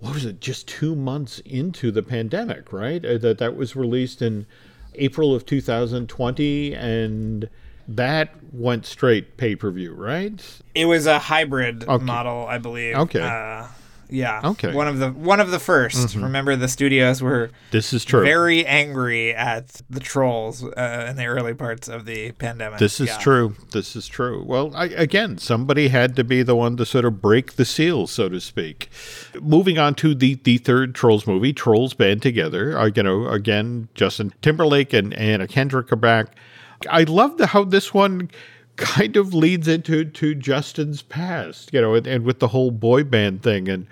what 0.00 0.14
was 0.14 0.24
it 0.24 0.40
just 0.40 0.68
two 0.68 0.94
months 0.94 1.40
into 1.40 1.90
the 1.90 2.02
pandemic 2.02 2.72
right 2.72 3.04
Uh, 3.04 3.18
that 3.18 3.38
that 3.38 3.56
was 3.56 3.74
released 3.74 4.22
in 4.22 4.46
april 4.94 5.34
of 5.34 5.44
2020 5.46 6.74
and 6.74 7.48
that 7.86 8.34
went 8.52 8.86
straight 8.86 9.36
pay-per-view 9.36 9.92
right 9.92 10.44
it 10.74 10.84
was 10.84 11.06
a 11.06 11.18
hybrid 11.18 11.86
model, 11.86 12.46
I 12.46 12.58
believe. 12.58 12.94
Okay. 12.94 13.20
Uh, 13.20 13.66
yeah. 14.10 14.40
Okay. 14.44 14.68
Mm-hmm. 14.68 14.76
One 14.76 14.88
of 14.88 14.98
the 14.98 15.10
one 15.12 15.40
of 15.40 15.50
the 15.50 15.58
1st 15.58 16.22
Remember, 16.22 16.56
the 16.56 16.68
studios 16.68 17.22
were 17.22 17.50
this 17.70 17.92
is 17.92 18.04
true 18.04 18.22
very 18.24 18.64
angry 18.66 19.34
at 19.34 19.80
the 19.90 20.00
trolls 20.00 20.64
uh, 20.64 21.06
in 21.10 21.16
the 21.16 21.26
early 21.26 21.54
parts 21.54 21.88
of 21.88 22.04
the 22.04 22.32
pandemic. 22.32 22.78
this 22.78 23.00
is 23.00 23.08
Yeah. 23.08 23.18
true 23.18 23.56
this 23.72 23.94
is 23.96 24.06
true 24.08 24.42
well 24.46 24.72
I, 24.74 24.86
again 24.86 25.38
somebody 25.38 25.88
had 25.88 26.16
to 26.16 26.24
be 26.24 26.42
the 26.42 26.56
one 26.56 26.76
to 26.78 26.86
sort 26.86 27.04
of 27.04 27.20
break 27.20 27.54
the 27.54 27.64
seal 27.64 28.06
so 28.06 28.28
to 28.28 28.40
speak 28.40 28.88
moving 29.40 29.78
on 29.78 29.94
to 29.96 30.14
the 30.14 30.34
the 30.42 30.58
third 30.58 30.94
trolls 30.94 31.26
movie 31.26 31.52
trolls 31.52 31.94
band 31.94 32.22
together 32.22 32.78
uh, 32.78 32.90
you 32.94 33.02
know 33.02 33.28
again 33.28 33.88
justin 33.94 34.32
timberlake 34.42 34.92
and 34.92 35.12
anna 35.14 35.46
kendrick 35.46 35.92
are 35.92 35.96
back 35.96 36.34
i 36.90 37.02
love 37.04 37.36
the 37.38 37.48
how 37.48 37.64
this 37.64 37.92
one 37.92 38.30
kind 38.78 39.16
of 39.16 39.34
leads 39.34 39.68
into 39.68 40.04
to 40.04 40.34
justin's 40.34 41.02
past 41.02 41.70
you 41.72 41.80
know 41.80 41.94
and, 41.94 42.06
and 42.06 42.24
with 42.24 42.38
the 42.38 42.48
whole 42.48 42.70
boy 42.70 43.04
band 43.04 43.42
thing 43.42 43.68
and 43.68 43.86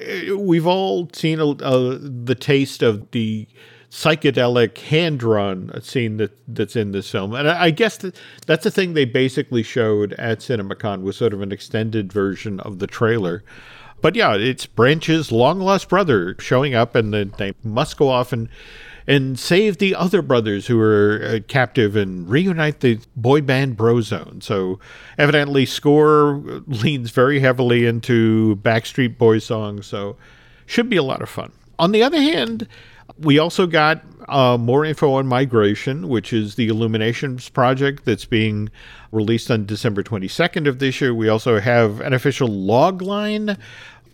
uh, 0.00 0.36
we've 0.36 0.66
all 0.66 1.08
seen 1.12 1.40
a, 1.40 1.50
uh, 1.50 1.98
the 2.00 2.34
taste 2.34 2.82
of 2.82 3.10
the 3.12 3.46
psychedelic 3.90 4.76
hand 4.78 5.18
drawn 5.18 5.70
scene 5.80 6.18
that 6.18 6.36
that's 6.48 6.76
in 6.76 6.92
this 6.92 7.10
film, 7.10 7.34
and 7.34 7.48
I, 7.48 7.64
I 7.64 7.70
guess 7.70 7.96
that, 7.98 8.20
that's 8.46 8.64
the 8.64 8.70
thing 8.70 8.92
they 8.92 9.04
basically 9.04 9.62
showed 9.62 10.12
at 10.14 10.40
CinemaCon 10.40 11.02
was 11.02 11.16
sort 11.16 11.32
of 11.32 11.40
an 11.40 11.52
extended 11.52 12.12
version 12.12 12.60
of 12.60 12.78
the 12.78 12.86
trailer. 12.86 13.42
But 14.02 14.14
yeah, 14.14 14.34
it's 14.34 14.66
Branch's 14.66 15.32
long 15.32 15.60
lost 15.60 15.88
brother 15.88 16.36
showing 16.38 16.74
up, 16.74 16.94
and 16.94 17.14
then 17.14 17.32
they 17.38 17.54
must 17.62 17.96
go 17.96 18.08
off 18.08 18.32
and 18.32 18.48
and 19.06 19.38
save 19.38 19.78
the 19.78 19.94
other 19.94 20.22
brothers 20.22 20.66
who 20.66 20.80
are 20.80 21.22
uh, 21.22 21.38
captive 21.46 21.96
and 21.96 22.28
reunite 22.28 22.80
the 22.80 22.98
boy 23.14 23.40
band 23.40 23.76
Brozone. 23.76 24.42
So 24.42 24.78
evidently, 25.16 25.66
score 25.66 26.36
leans 26.66 27.10
very 27.10 27.40
heavily 27.40 27.86
into 27.86 28.56
Backstreet 28.56 29.18
Boys 29.18 29.44
songs. 29.44 29.86
So 29.86 30.16
should 30.66 30.90
be 30.90 30.96
a 30.96 31.02
lot 31.02 31.22
of 31.22 31.28
fun. 31.28 31.52
On 31.78 31.92
the 31.92 32.02
other 32.02 32.20
hand, 32.20 32.66
we 33.18 33.38
also 33.38 33.66
got 33.66 34.02
uh, 34.28 34.58
more 34.58 34.84
info 34.84 35.12
on 35.12 35.26
Migration, 35.26 36.08
which 36.08 36.32
is 36.32 36.56
the 36.56 36.68
Illuminations 36.68 37.48
project 37.48 38.04
that's 38.04 38.24
being 38.24 38.68
released 39.12 39.50
on 39.50 39.66
December 39.66 40.02
22nd 40.02 40.66
of 40.68 40.78
this 40.78 41.00
year. 41.00 41.14
We 41.14 41.28
also 41.28 41.60
have 41.60 42.00
an 42.00 42.12
official 42.12 42.48
log 42.48 43.02
line. 43.02 43.56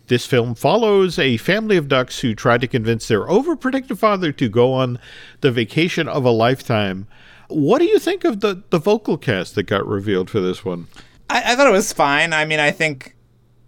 This 0.07 0.25
film 0.25 0.53
follows 0.55 1.17
a 1.17 1.37
family 1.37 1.77
of 1.77 1.87
ducks 1.87 2.19
who 2.19 2.35
try 2.35 2.57
to 2.57 2.67
convince 2.67 3.07
their 3.07 3.25
overprotective 3.25 3.97
father 3.97 4.31
to 4.33 4.49
go 4.49 4.73
on 4.73 4.99
the 5.41 5.51
vacation 5.51 6.07
of 6.07 6.25
a 6.25 6.29
lifetime. 6.29 7.07
What 7.47 7.79
do 7.79 7.85
you 7.85 7.99
think 7.99 8.23
of 8.23 8.41
the, 8.41 8.63
the 8.69 8.79
vocal 8.79 9.17
cast 9.17 9.55
that 9.55 9.63
got 9.63 9.87
revealed 9.87 10.29
for 10.29 10.41
this 10.41 10.65
one? 10.65 10.87
I, 11.29 11.53
I 11.53 11.55
thought 11.55 11.67
it 11.67 11.71
was 11.71 11.93
fine. 11.93 12.33
I 12.33 12.45
mean, 12.45 12.59
I 12.59 12.71
think 12.71 13.15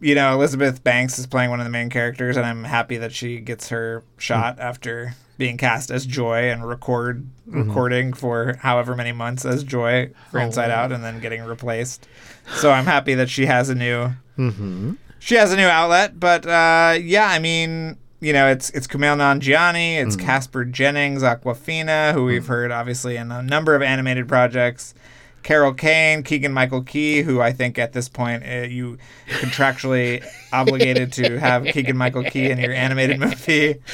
you 0.02 0.16
know 0.16 0.34
Elizabeth 0.34 0.84
Banks 0.84 1.18
is 1.18 1.26
playing 1.26 1.50
one 1.50 1.60
of 1.60 1.66
the 1.66 1.72
main 1.72 1.90
characters, 1.90 2.36
and 2.38 2.46
I'm 2.46 2.64
happy 2.64 2.98
that 2.98 3.14
she 3.14 3.40
gets 3.40 3.70
her 3.70 4.04
shot 4.18 4.58
mm. 4.58 4.62
after 4.62 5.16
being 5.38 5.58
cast 5.58 5.92
as 5.92 6.06
Joy 6.06 6.50
and 6.50 6.68
record 6.68 7.28
mm-hmm. 7.48 7.68
recording 7.68 8.14
for 8.14 8.58
however 8.62 8.96
many 8.96 9.12
months 9.12 9.46
as 9.46 9.64
Joy 9.64 10.12
for 10.32 10.40
oh, 10.40 10.44
Inside 10.44 10.72
Out, 10.72 10.92
and 10.92 11.04
then 11.04 11.20
getting 11.20 11.44
replaced. 11.44 12.08
So 12.56 12.72
I'm 12.72 12.86
happy 12.86 13.16
that 13.16 13.30
she 13.30 13.46
has 13.46 13.70
a 13.70 13.76
new 13.76 14.14
mm-hmm. 14.38 14.94
She 15.26 15.36
has 15.36 15.52
a 15.52 15.58
new 15.58 15.66
outlet. 15.66 16.20
But 16.20 16.46
uh, 16.46 16.98
yeah, 17.02 17.28
I 17.28 17.40
mean. 17.40 17.98
You 18.22 18.34
know, 18.34 18.48
it's 18.48 18.72
it's 18.72 18.88
Kumail 18.88 19.18
Nanjiani, 19.18 20.02
it's 20.02 20.16
Caspar 20.16 20.66
Jennings, 20.66 21.22
Awkwafina, 21.22 22.14
who 22.14 22.24
we've 22.24 22.48
heard 22.48 22.72
obviously 22.72 23.18
in 23.18 23.30
a 23.32 23.44
number 23.44 23.76
of 23.76 23.84
animated 23.84 24.28
projects. 24.28 24.96
Carol 25.44 25.74
Kane, 25.76 26.24
Keegan 26.24 26.52
Michael 26.52 26.82
Key, 26.82 27.22
who 27.22 27.40
I 27.40 27.52
think 27.52 27.78
at 27.78 27.94
this 27.94 28.10
point 28.10 28.44
uh, 28.44 28.62
you 28.62 28.98
contractually 29.28 30.26
obligated 30.54 31.14
to 31.14 31.40
have 31.40 31.66
Keegan 31.66 31.96
Michael 31.96 32.24
Key 32.24 32.50
in 32.50 32.58
your 32.58 32.74
animated 32.74 33.20
movie. 33.20 33.76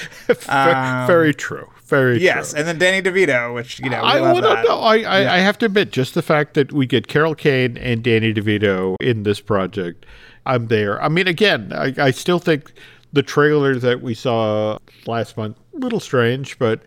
Um, 0.47 1.07
very 1.07 1.33
true. 1.33 1.69
Very 1.83 2.17
true. 2.17 2.23
Yes, 2.23 2.51
true. 2.51 2.59
and 2.59 2.67
then 2.67 2.77
Danny 2.77 3.01
DeVito, 3.01 3.53
which 3.53 3.79
you 3.79 3.89
know 3.89 4.01
we 4.01 4.07
I 4.07 4.19
love 4.19 4.41
that. 4.43 4.63
no, 4.65 4.79
I, 4.79 4.99
I, 4.99 5.35
I 5.35 5.37
have 5.39 5.57
to 5.57 5.65
admit, 5.65 5.91
just 5.91 6.13
the 6.13 6.21
fact 6.21 6.53
that 6.53 6.71
we 6.71 6.85
get 6.85 7.07
Carol 7.09 7.35
Kane 7.35 7.75
and 7.77 8.01
Danny 8.01 8.33
DeVito 8.33 8.95
in 9.01 9.23
this 9.23 9.41
project, 9.41 10.05
I'm 10.45 10.67
there. 10.67 11.01
I 11.01 11.09
mean, 11.09 11.27
again, 11.27 11.71
I, 11.73 11.93
I 11.97 12.11
still 12.11 12.39
think 12.39 12.73
the 13.13 13.23
trailer 13.23 13.75
that 13.75 14.01
we 14.01 14.13
saw 14.13 14.77
last 15.05 15.37
month, 15.37 15.57
a 15.73 15.77
little 15.77 15.99
strange, 15.99 16.57
but 16.57 16.81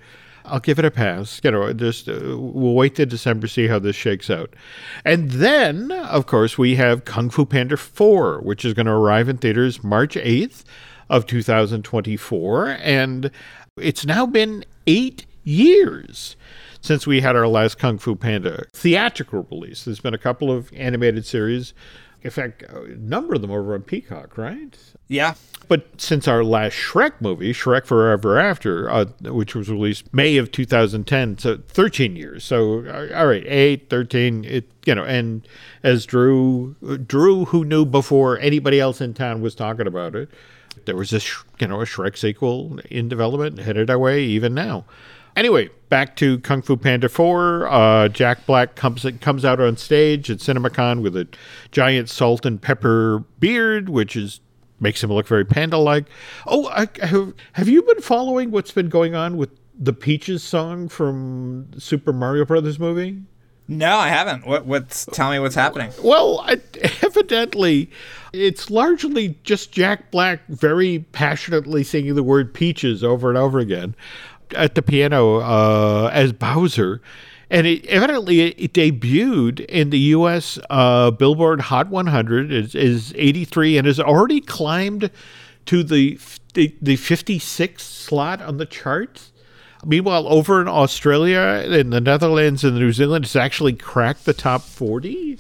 I'll 0.45 0.61
give 0.61 0.79
it 0.79 0.85
a 0.85 0.91
pass. 0.91 1.41
You 1.43 1.51
know, 1.51 1.73
just 1.73 2.09
uh, 2.09 2.19
we'll 2.21 2.75
wait 2.75 2.95
to 2.97 3.07
December, 3.07 3.47
see 3.47 3.67
how 3.67 3.79
this 3.79 3.97
shakes 3.97 4.31
out. 4.31 4.55
And 5.05 5.31
then, 5.31 5.91
of 5.91 6.27
course, 6.27 6.59
we 6.59 6.77
have 6.77 7.05
Kung 7.05 7.31
Fu 7.31 7.45
Panda 7.45 7.77
4, 7.77 8.41
which 8.41 8.65
is 8.65 8.75
going 8.75 8.87
to 8.87 8.93
arrive 8.93 9.29
in 9.29 9.39
theaters 9.39 9.83
March 9.83 10.15
8th 10.15 10.65
of 11.09 11.27
2024. 11.27 12.79
And 12.81 13.31
it's 13.77 14.05
now 14.05 14.27
been 14.27 14.65
eight 14.87 15.27
years 15.45 16.37
since 16.81 17.07
we 17.07 17.23
had 17.23 17.37
our 17.37 17.49
last 17.49 17.79
Kung 17.79 17.99
Fu 17.99 18.15
Panda 18.15 18.65
theatrical 18.75 19.47
release. 19.51 19.85
There's 19.85 20.01
been 20.01 20.15
a 20.15 20.19
couple 20.19 20.51
of 20.51 20.71
animated 20.75 21.25
series. 21.25 21.73
In 22.25 22.31
fact, 22.31 22.63
a 22.63 22.89
number 22.99 23.35
of 23.35 23.43
them 23.43 23.51
over 23.51 23.75
on 23.75 23.83
Peacock, 23.83 24.39
right? 24.39 24.77
Yeah, 25.09 25.35
But 25.69 26.01
since 26.01 26.27
our 26.27 26.43
last 26.43 26.73
Shrek 26.73 27.13
movie, 27.21 27.53
Shrek 27.53 27.85
Forever 27.85 28.39
After, 28.39 28.89
uh, 28.91 29.05
which 29.21 29.55
was 29.55 29.69
released 29.69 30.13
May 30.15 30.39
of 30.39 30.51
2010, 30.51 31.37
so 31.37 31.59
13 31.69 32.17
years. 32.17 32.43
So, 32.43 32.87
uh, 32.87 33.15
all 33.15 33.27
right, 33.27 33.45
8, 33.47 33.91
13, 33.91 34.45
it, 34.47 34.71
you 34.87 34.95
know, 34.95 35.05
and 35.05 35.47
as 35.83 36.07
Drew, 36.07 36.75
Drew, 37.07 37.45
who 37.47 37.63
knew 37.65 37.85
before 37.85 38.39
anybody 38.39 38.81
else 38.81 39.03
in 39.03 39.13
town 39.13 39.43
was 39.43 39.55
talking 39.55 39.87
about 39.87 40.15
it, 40.17 40.31
There 40.87 40.97
was 40.97 41.13
a 41.13 41.21
you 41.61 41.69
know 41.69 41.81
a 41.83 41.85
Shrek 41.85 42.17
sequel 42.17 42.81
in 42.91 43.09
development, 43.09 43.59
headed 43.59 43.91
our 43.91 43.99
way 43.99 44.23
even 44.25 44.55
now. 44.55 44.85
Anyway, 45.37 45.69
back 45.89 46.15
to 46.17 46.39
Kung 46.41 46.63
Fu 46.63 46.77
Panda 46.77 47.09
4. 47.09 47.67
Uh, 47.67 48.09
Jack 48.09 48.47
Black 48.47 48.77
comes 48.77 49.05
comes 49.21 49.45
out 49.45 49.61
on 49.61 49.77
stage 49.77 50.31
at 50.31 50.39
CinemaCon 50.39 51.03
with 51.03 51.17
a 51.17 51.27
giant 51.73 52.09
salt 52.09 52.47
and 52.47 52.61
pepper 52.61 53.25
beard, 53.41 53.89
which 53.89 54.15
is 54.17 54.41
makes 54.81 55.03
him 55.03 55.13
look 55.13 55.27
very 55.27 55.45
panda-like. 55.45 56.07
Oh, 56.47 56.69
I, 56.69 56.89
have, 57.05 57.33
have 57.55 57.69
you 57.69 57.83
been 57.83 58.01
following 58.01 58.51
what's 58.51 58.73
been 58.73 58.89
going 58.89 59.15
on 59.15 59.37
with 59.37 59.51
the 59.77 59.93
Peaches 59.93 60.43
song 60.43 60.89
from 60.89 61.69
Super 61.79 62.13
Mario 62.13 62.45
Brothers 62.45 62.79
movie? 62.79 63.23
No, 63.67 63.97
I 63.97 64.09
haven't. 64.09 64.47
What? 64.47 64.67
What's? 64.67 65.07
Tell 65.07 65.31
me 65.31 65.39
what's 65.39 65.55
happening. 65.55 65.91
Well, 66.03 66.41
I, 66.41 66.61
evidently, 67.03 67.91
it's 68.35 68.71
largely 68.71 69.39
just 69.43 69.73
Jack 69.73 70.11
Black 70.11 70.47
very 70.49 71.07
passionately 71.13 71.83
singing 71.83 72.15
the 72.15 72.23
word 72.23 72.53
peaches 72.53 73.03
over 73.03 73.31
and 73.31 73.39
over 73.39 73.59
again 73.59 73.95
at 74.55 74.75
the 74.75 74.83
piano 74.83 75.37
uh, 75.37 76.11
as 76.13 76.33
Bowser. 76.33 77.01
And 77.51 77.67
it, 77.67 77.87
evidently, 77.87 78.41
it, 78.41 78.73
debuted 78.73 79.61
in 79.67 79.91
the 79.91 79.99
U.S. 79.99 80.59
Uh, 80.71 81.11
Billboard 81.11 81.61
Hot 81.61 81.89
100 81.89 82.51
is, 82.51 82.75
is 82.75 83.15
83 83.17 83.79
and 83.79 83.87
has 83.87 84.01
already 84.01 84.41
climbed 84.41 85.11
to 85.67 85.83
the 85.83 86.19
the, 86.55 86.75
the 86.81 86.97
56th 86.97 87.81
slot 87.81 88.41
on 88.41 88.57
the 88.57 88.67
charts. 88.67 89.33
Meanwhile, 89.85 90.27
over 90.29 90.63
in 90.63 90.69
Australia, 90.69 91.65
in 91.69 91.91
the 91.91 92.01
Netherlands, 92.01 92.65
and 92.65 92.79
New 92.79 92.93
Zealand, 92.93 93.27
it's 93.27 93.37
actually 93.37 93.75
cracked 93.75 94.25
the 94.25 94.33
top 94.33 94.63
40. 94.63 95.39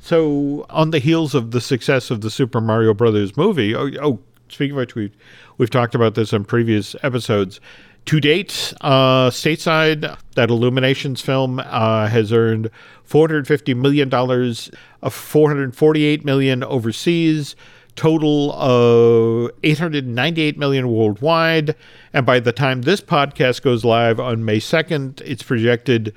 So, 0.00 0.64
on 0.70 0.90
the 0.90 1.00
heels 1.00 1.34
of 1.34 1.50
the 1.50 1.60
success 1.60 2.10
of 2.10 2.22
the 2.22 2.30
Super 2.30 2.60
Mario 2.60 2.94
Brothers 2.94 3.36
movie, 3.36 3.74
oh, 3.74 3.90
oh 4.00 4.20
speaking 4.48 4.72
of 4.72 4.78
which, 4.78 4.94
we've, 4.94 5.14
we've 5.58 5.70
talked 5.70 5.94
about 5.94 6.14
this 6.14 6.32
in 6.32 6.44
previous 6.44 6.96
episodes. 7.02 7.60
To 8.06 8.20
date, 8.20 8.74
uh, 8.82 9.30
stateside, 9.30 10.18
that 10.34 10.50
Illuminations 10.50 11.22
film 11.22 11.58
uh, 11.58 12.06
has 12.08 12.32
earned 12.32 12.70
$450 13.08 13.74
million, 13.76 14.12
of 14.12 15.14
448 15.14 16.24
million 16.24 16.62
overseas, 16.62 17.56
total 17.96 18.52
of 18.52 19.50
898 19.62 20.58
million 20.58 20.88
worldwide. 20.90 21.74
And 22.12 22.26
by 22.26 22.40
the 22.40 22.52
time 22.52 22.82
this 22.82 23.00
podcast 23.00 23.62
goes 23.62 23.86
live 23.86 24.20
on 24.20 24.44
May 24.44 24.58
2nd, 24.58 25.22
it's 25.22 25.42
projected 25.42 26.12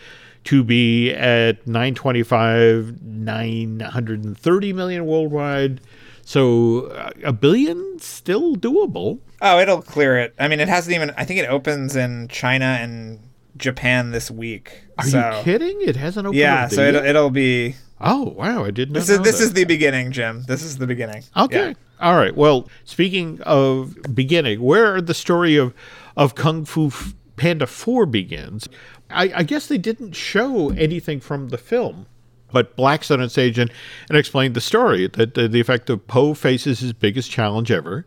to 0.45 0.63
be 0.63 1.13
at 1.13 1.65
925, 1.67 3.02
930 3.02 4.73
million 4.73 5.06
worldwide. 5.06 5.80
So 6.28 6.88
uh, 6.88 7.12
a 7.24 7.32
billion 7.32 8.00
still 8.00 8.58
doable. 8.58 9.20
Oh, 9.42 9.60
it'll 9.62 9.82
clear 9.82 10.18
it. 10.18 10.36
I 10.38 10.50
mean, 10.50 10.60
it 10.60 10.68
hasn't 10.68 10.94
even. 10.94 11.12
I 11.12 11.24
think 11.24 11.40
it 11.40 11.46
opens 11.46 11.96
in 11.96 12.28
China 12.28 12.66
and 12.66 13.22
Japan 13.56 14.12
this 14.12 14.30
week. 14.30 14.84
Are 14.98 15.06
so. 15.06 15.20
you 15.20 15.44
kidding? 15.44 15.80
It 15.80 15.96
hasn't 15.96 16.28
opened. 16.28 16.38
Yeah, 16.38 16.68
so 16.68 16.82
it'll, 16.82 17.06
it'll 17.06 17.30
be. 17.30 17.76
Oh 18.02 18.34
wow! 18.36 18.66
I 18.66 18.72
didn't. 18.72 18.92
Know. 18.92 19.00
This 19.00 19.10
is 19.10 19.22
this 19.22 19.38
that. 19.38 19.44
is 19.46 19.54
the 19.54 19.63
beginning, 19.63 20.12
Jim. 20.12 20.44
This 20.50 20.63
is 20.63 20.80
the 20.80 20.86
beginning. 20.86 21.24
Okay. 21.38 21.70
Yeah. 21.70 21.74
All 22.02 22.18
right. 22.18 22.36
Well, 22.36 22.68
speaking 22.84 23.40
of 23.44 23.96
beginning, 24.13 24.62
where 24.62 25.00
the 25.00 25.13
story 25.13 25.56
of 25.56 25.74
of 26.18 26.36
Kung 26.36 26.66
Fu 26.66 26.92
Panda 27.38 27.68
Four 27.68 28.06
begins, 28.06 28.68
I, 29.10 29.32
I 29.34 29.44
guess 29.44 29.68
they 29.68 29.78
didn't 29.78 30.12
show 30.12 30.72
anything 30.72 31.22
from 31.22 31.50
the 31.50 31.58
film. 31.58 32.06
But 32.52 32.76
Black 32.76 33.10
on 33.12 33.30
stage 33.30 33.60
and, 33.60 33.72
and 34.10 34.18
explained 34.18 34.56
the 34.56 34.62
story 34.62 35.08
that 35.08 35.34
the, 35.34 35.48
the 35.48 35.60
effect 35.60 35.90
of 35.90 36.08
Po 36.08 36.34
faces 36.34 36.80
his 36.80 36.94
biggest 36.94 37.30
challenge 37.30 37.72
ever. 37.72 38.06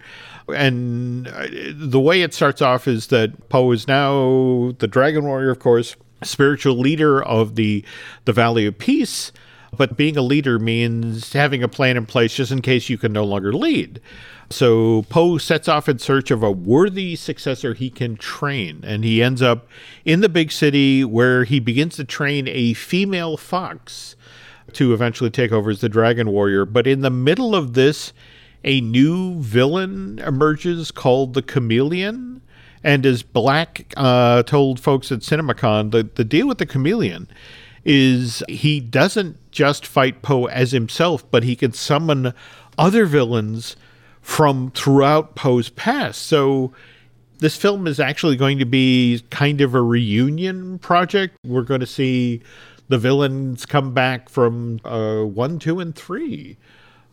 And 0.49 1.29
uh, 1.29 1.47
the 1.75 2.01
way 2.01 2.23
it 2.23 2.33
starts 2.35 2.63
off 2.63 2.89
is 2.89 3.09
that 3.09 3.49
Po 3.49 3.71
is 3.73 3.87
now 3.87 4.73
the 4.79 4.89
Dragon 4.89 5.25
Warrior, 5.25 5.51
of 5.51 5.59
course, 5.59 5.95
spiritual 6.23 6.79
leader 6.79 7.23
of 7.23 7.55
the 7.55 7.85
the 8.25 8.33
Valley 8.33 8.67
of 8.67 8.79
Peace. 8.79 9.33
But 9.77 9.97
being 9.97 10.17
a 10.17 10.23
leader 10.23 10.59
means 10.59 11.33
having 11.33 11.63
a 11.63 11.69
plan 11.69 11.97
in 11.97 12.07
place 12.07 12.35
just 12.35 12.51
in 12.51 12.61
case 12.61 12.89
you 12.89 12.99
can 12.99 13.13
no 13.13 13.25
longer 13.25 13.53
lead. 13.53 14.01
So 14.51 15.03
Po 15.09 15.39
sets 15.39 15.69
off 15.69 15.89
in 15.89 16.01
search 16.01 16.33
of 16.33 16.43
a 16.43 16.51
worthy 16.51 17.15
successor 17.15 17.73
he 17.73 17.89
can 17.89 18.17
train, 18.17 18.81
and 18.83 19.05
he 19.05 19.23
ends 19.23 19.43
up 19.43 19.69
in 20.05 20.23
the 20.23 20.29
big 20.29 20.51
city 20.51 21.05
where 21.05 21.45
he 21.45 21.61
begins 21.61 21.95
to 21.97 22.05
train 22.05 22.49
a 22.49 22.75
female 22.75 23.37
fox 23.37 24.17
to 24.75 24.93
eventually 24.93 25.31
take 25.31 25.53
over 25.53 25.71
as 25.71 25.81
the 25.81 25.89
Dragon 25.89 26.31
Warrior. 26.31 26.65
But 26.65 26.87
in 26.87 27.01
the 27.01 27.11
middle 27.11 27.55
of 27.55 27.75
this, 27.75 28.13
a 28.65 28.81
new 28.81 29.41
villain 29.41 30.19
emerges 30.19 30.91
called 30.91 31.35
the 31.35 31.43
Chameleon. 31.43 32.43
And 32.83 33.05
as 33.05 33.23
Black 33.23 33.93
uh, 33.97 34.43
told 34.45 34.81
folks 34.81 35.13
at 35.13 35.21
CinemaCon, 35.21 35.91
the, 35.91 36.09
the 36.15 36.25
deal 36.25 36.47
with 36.47 36.59
the 36.59 36.67
Chameleon 36.67 37.29
is 37.85 38.43
he 38.49 38.81
doesn't 38.81 39.39
just 39.51 39.87
fight 39.87 40.23
Po 40.23 40.47
as 40.47 40.73
himself, 40.73 41.29
but 41.31 41.45
he 41.45 41.57
can 41.57 41.73
summon 41.73 42.33
other 42.79 43.07
villains 43.07 43.77
from 44.21 44.71
throughout 44.73 45.35
Po's 45.35 45.71
past. 45.71 46.23
So 46.23 46.73
this 47.39 47.57
film 47.57 47.87
is 47.87 47.99
actually 47.99 48.37
going 48.37 48.59
to 48.59 48.67
be 48.67 49.23
kind 49.31 49.61
of 49.61 49.75
a 49.75 49.83
reunion 49.83 50.79
project. 50.79 51.37
We're 51.45 51.63
going 51.63 51.81
to 51.81 51.87
see 51.87 52.43
the 52.91 52.99
villains 52.99 53.65
come 53.67 53.95
back 53.95 54.29
from 54.29 54.81
uh, 54.85 55.23
one, 55.23 55.61
two, 55.61 55.79
and 55.79 55.95
three, 55.95 56.59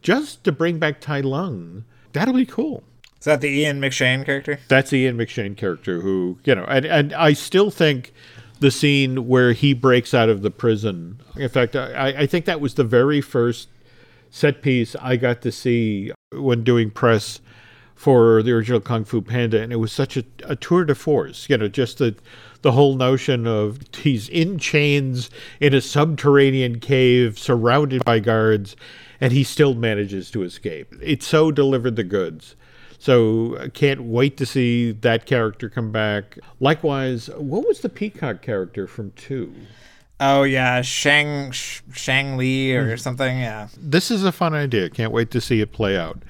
just 0.01 0.43
to 0.43 0.51
bring 0.51 0.79
back 0.79 0.99
Tai 0.99 1.21
Lung. 1.21 1.85
That'll 2.13 2.33
be 2.33 2.47
cool. 2.47 2.83
Is 3.19 3.25
that 3.25 3.41
the 3.41 3.49
Ian 3.49 3.79
McShane 3.79 4.25
character? 4.25 4.59
That's 4.67 4.89
the 4.89 4.97
Ian 4.97 5.17
McShane 5.17 5.55
character 5.55 6.01
who, 6.01 6.39
you 6.43 6.55
know, 6.55 6.65
and, 6.65 6.83
and 6.83 7.13
I 7.13 7.33
still 7.33 7.69
think 7.69 8.11
the 8.59 8.71
scene 8.71 9.27
where 9.27 9.53
he 9.53 9.75
breaks 9.75 10.15
out 10.15 10.29
of 10.29 10.41
the 10.41 10.49
prison. 10.49 11.21
In 11.35 11.47
fact, 11.47 11.75
I, 11.75 12.07
I 12.07 12.25
think 12.25 12.45
that 12.45 12.59
was 12.59 12.73
the 12.73 12.83
very 12.83 13.21
first 13.21 13.69
set 14.31 14.63
piece 14.63 14.95
I 14.95 15.15
got 15.15 15.43
to 15.43 15.51
see 15.51 16.11
when 16.31 16.63
doing 16.63 16.89
press 16.89 17.39
for 17.97 18.41
the 18.43 18.51
original 18.53 18.79
Kung 18.79 19.03
Fu 19.03 19.21
Panda, 19.21 19.59
and 19.59 19.73
it 19.73 19.77
was 19.77 19.91
such 19.91 20.15
a, 20.15 20.23
a 20.45 20.55
tour 20.55 20.85
de 20.85 20.95
force. 20.95 21.49
You 21.49 21.57
know, 21.57 21.67
just 21.67 21.97
the 21.97 22.15
the 22.61 22.71
whole 22.71 22.95
notion 22.95 23.45
of 23.45 23.79
he's 23.95 24.29
in 24.29 24.57
chains 24.57 25.29
in 25.59 25.73
a 25.73 25.81
subterranean 25.81 26.79
cave 26.79 27.37
surrounded 27.37 28.03
by 28.05 28.19
guards 28.19 28.75
and 29.21 29.33
he 29.33 29.43
still 29.43 29.73
manages 29.73 30.31
to 30.31 30.43
escape. 30.43 30.93
It 31.01 31.23
so 31.23 31.51
delivered 31.51 31.95
the 31.95 32.03
goods. 32.03 32.55
So 32.99 33.57
I 33.59 33.69
can't 33.69 34.03
wait 34.03 34.37
to 34.37 34.45
see 34.45 34.91
that 34.91 35.25
character 35.25 35.69
come 35.69 35.91
back. 35.91 36.39
Likewise, 36.59 37.29
what 37.35 37.67
was 37.67 37.81
the 37.81 37.89
Peacock 37.89 38.41
character 38.41 38.87
from 38.87 39.11
2? 39.11 39.53
Oh 40.19 40.41
yeah, 40.43 40.81
Shang 40.81 41.51
Shang 41.51 42.37
Li 42.37 42.75
or 42.75 42.95
mm. 42.95 42.99
something, 42.99 43.37
yeah. 43.37 43.67
This 43.77 44.09
is 44.09 44.23
a 44.23 44.31
fun 44.31 44.55
idea. 44.55 44.89
Can't 44.89 45.11
wait 45.11 45.29
to 45.31 45.39
see 45.39 45.61
it 45.61 45.71
play 45.71 45.95
out. 45.95 46.23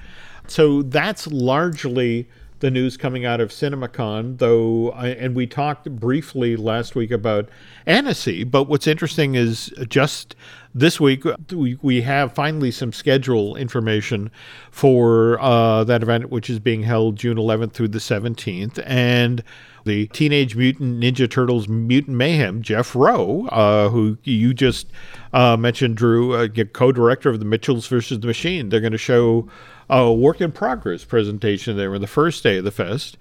So 0.48 0.82
that's 0.82 1.26
largely 1.26 2.28
the 2.60 2.70
news 2.70 2.96
coming 2.96 3.24
out 3.24 3.40
of 3.40 3.50
CinemaCon, 3.50 4.38
though, 4.38 4.90
and 4.92 5.34
we 5.34 5.46
talked 5.46 5.88
briefly 5.90 6.56
last 6.56 6.94
week 6.94 7.10
about 7.10 7.48
Annecy. 7.86 8.44
But 8.44 8.64
what's 8.64 8.86
interesting 8.86 9.34
is 9.34 9.72
just 9.88 10.34
this 10.74 11.00
week 11.00 11.24
we, 11.52 11.78
we 11.82 12.02
have 12.02 12.32
finally 12.32 12.70
some 12.70 12.92
schedule 12.92 13.56
information 13.56 14.30
for 14.70 15.40
uh, 15.40 15.84
that 15.84 16.02
event, 16.02 16.30
which 16.30 16.50
is 16.50 16.58
being 16.58 16.82
held 16.82 17.16
June 17.16 17.36
11th 17.36 17.72
through 17.72 17.88
the 17.88 17.98
17th, 17.98 18.82
and 18.84 19.42
the 19.88 20.06
Teenage 20.08 20.54
Mutant 20.54 21.02
Ninja 21.02 21.28
Turtles 21.28 21.66
Mutant 21.66 22.16
Mayhem, 22.16 22.62
Jeff 22.62 22.94
Rowe, 22.94 23.46
uh, 23.46 23.88
who 23.88 24.18
you 24.22 24.54
just 24.54 24.86
uh, 25.32 25.56
mentioned, 25.56 25.96
Drew, 25.96 26.34
uh, 26.34 26.48
co-director 26.72 27.30
of 27.30 27.38
the 27.40 27.44
Mitchells 27.44 27.88
versus 27.88 28.20
the 28.20 28.26
Machine. 28.26 28.68
They're 28.68 28.80
going 28.80 28.92
to 28.92 28.98
show 28.98 29.48
a 29.90 30.12
work 30.12 30.40
in 30.40 30.52
progress 30.52 31.04
presentation 31.04 31.76
there 31.76 31.94
on 31.94 32.00
the 32.00 32.06
first 32.06 32.42
day 32.42 32.58
of 32.58 32.64
the 32.64 32.70
fest. 32.70 33.16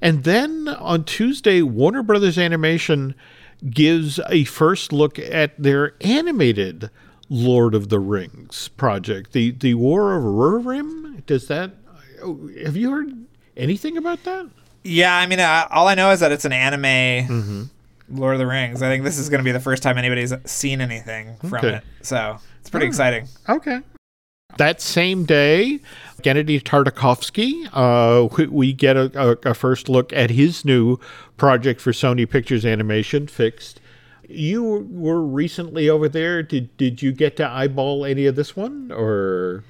And 0.00 0.24
then 0.24 0.68
on 0.68 1.04
Tuesday, 1.04 1.60
Warner 1.60 2.02
Brothers 2.02 2.38
Animation 2.38 3.14
gives 3.68 4.20
a 4.28 4.44
first 4.44 4.92
look 4.92 5.18
at 5.18 5.60
their 5.60 5.94
animated 6.00 6.90
Lord 7.28 7.74
of 7.74 7.88
the 7.88 7.98
Rings 8.00 8.68
project, 8.68 9.32
the 9.32 9.52
the 9.52 9.74
War 9.74 10.16
of 10.16 10.22
Rohirrim. 10.22 11.24
Does 11.26 11.48
that? 11.48 11.72
Have 12.64 12.76
you 12.76 12.90
heard 12.90 13.26
anything 13.56 13.96
about 13.96 14.22
that? 14.24 14.50
Yeah, 14.84 15.16
I 15.16 15.26
mean, 15.26 15.40
uh, 15.40 15.68
all 15.70 15.88
I 15.88 15.94
know 15.94 16.10
is 16.10 16.20
that 16.20 16.32
it's 16.32 16.44
an 16.44 16.52
anime 16.52 16.82
mm-hmm. 16.82 17.62
Lord 18.10 18.34
of 18.34 18.38
the 18.38 18.46
Rings. 18.46 18.82
I 18.82 18.88
think 18.88 19.04
this 19.04 19.18
is 19.18 19.28
going 19.28 19.38
to 19.38 19.44
be 19.44 19.52
the 19.52 19.60
first 19.60 19.82
time 19.82 19.96
anybody's 19.98 20.32
seen 20.44 20.80
anything 20.80 21.36
from 21.36 21.54
okay. 21.54 21.74
it, 21.76 21.84
so 22.02 22.38
it's 22.60 22.70
pretty 22.70 22.86
oh, 22.86 22.88
exciting. 22.88 23.28
Okay. 23.48 23.80
That 24.58 24.80
same 24.80 25.24
day, 25.24 25.80
Genndy 26.22 26.62
Tartakovsky, 26.62 27.68
uh, 27.72 28.48
we 28.50 28.72
get 28.72 28.96
a, 28.96 29.10
a, 29.18 29.50
a, 29.50 29.54
first 29.54 29.88
look 29.88 30.12
at 30.12 30.30
his 30.30 30.64
new 30.64 30.98
project 31.38 31.80
for 31.80 31.92
Sony 31.92 32.28
Pictures 32.28 32.66
Animation, 32.66 33.26
Fixed. 33.26 33.80
You 34.28 34.86
were 34.90 35.22
recently 35.22 35.88
over 35.88 36.08
there. 36.08 36.42
Did 36.42 36.74
did 36.76 37.02
you 37.02 37.12
get 37.12 37.36
to 37.38 37.48
eyeball 37.48 38.04
any 38.04 38.26
of 38.26 38.36
this 38.36 38.54
one, 38.54 38.92
or? 38.92 39.64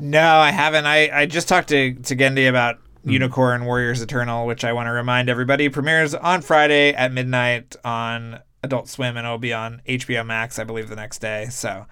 No, 0.00 0.36
I 0.38 0.50
haven't. 0.50 0.86
I, 0.86 1.20
I 1.20 1.26
just 1.26 1.48
talked 1.48 1.68
to 1.68 1.94
to 1.94 2.16
Genndy 2.16 2.48
about 2.48 2.78
Unicorn 3.04 3.64
Warriors 3.64 4.02
Eternal, 4.02 4.46
which 4.46 4.64
I 4.64 4.72
want 4.72 4.86
to 4.86 4.92
remind 4.92 5.28
everybody 5.28 5.68
premieres 5.68 6.14
on 6.14 6.42
Friday 6.42 6.92
at 6.92 7.12
midnight 7.12 7.76
on 7.84 8.40
Adult 8.62 8.88
Swim 8.88 9.16
and 9.16 9.26
it'll 9.26 9.38
be 9.38 9.52
on 9.52 9.82
HBO 9.88 10.26
Max, 10.26 10.58
I 10.58 10.64
believe, 10.64 10.88
the 10.88 10.96
next 10.96 11.20
day. 11.20 11.46
So 11.50 11.86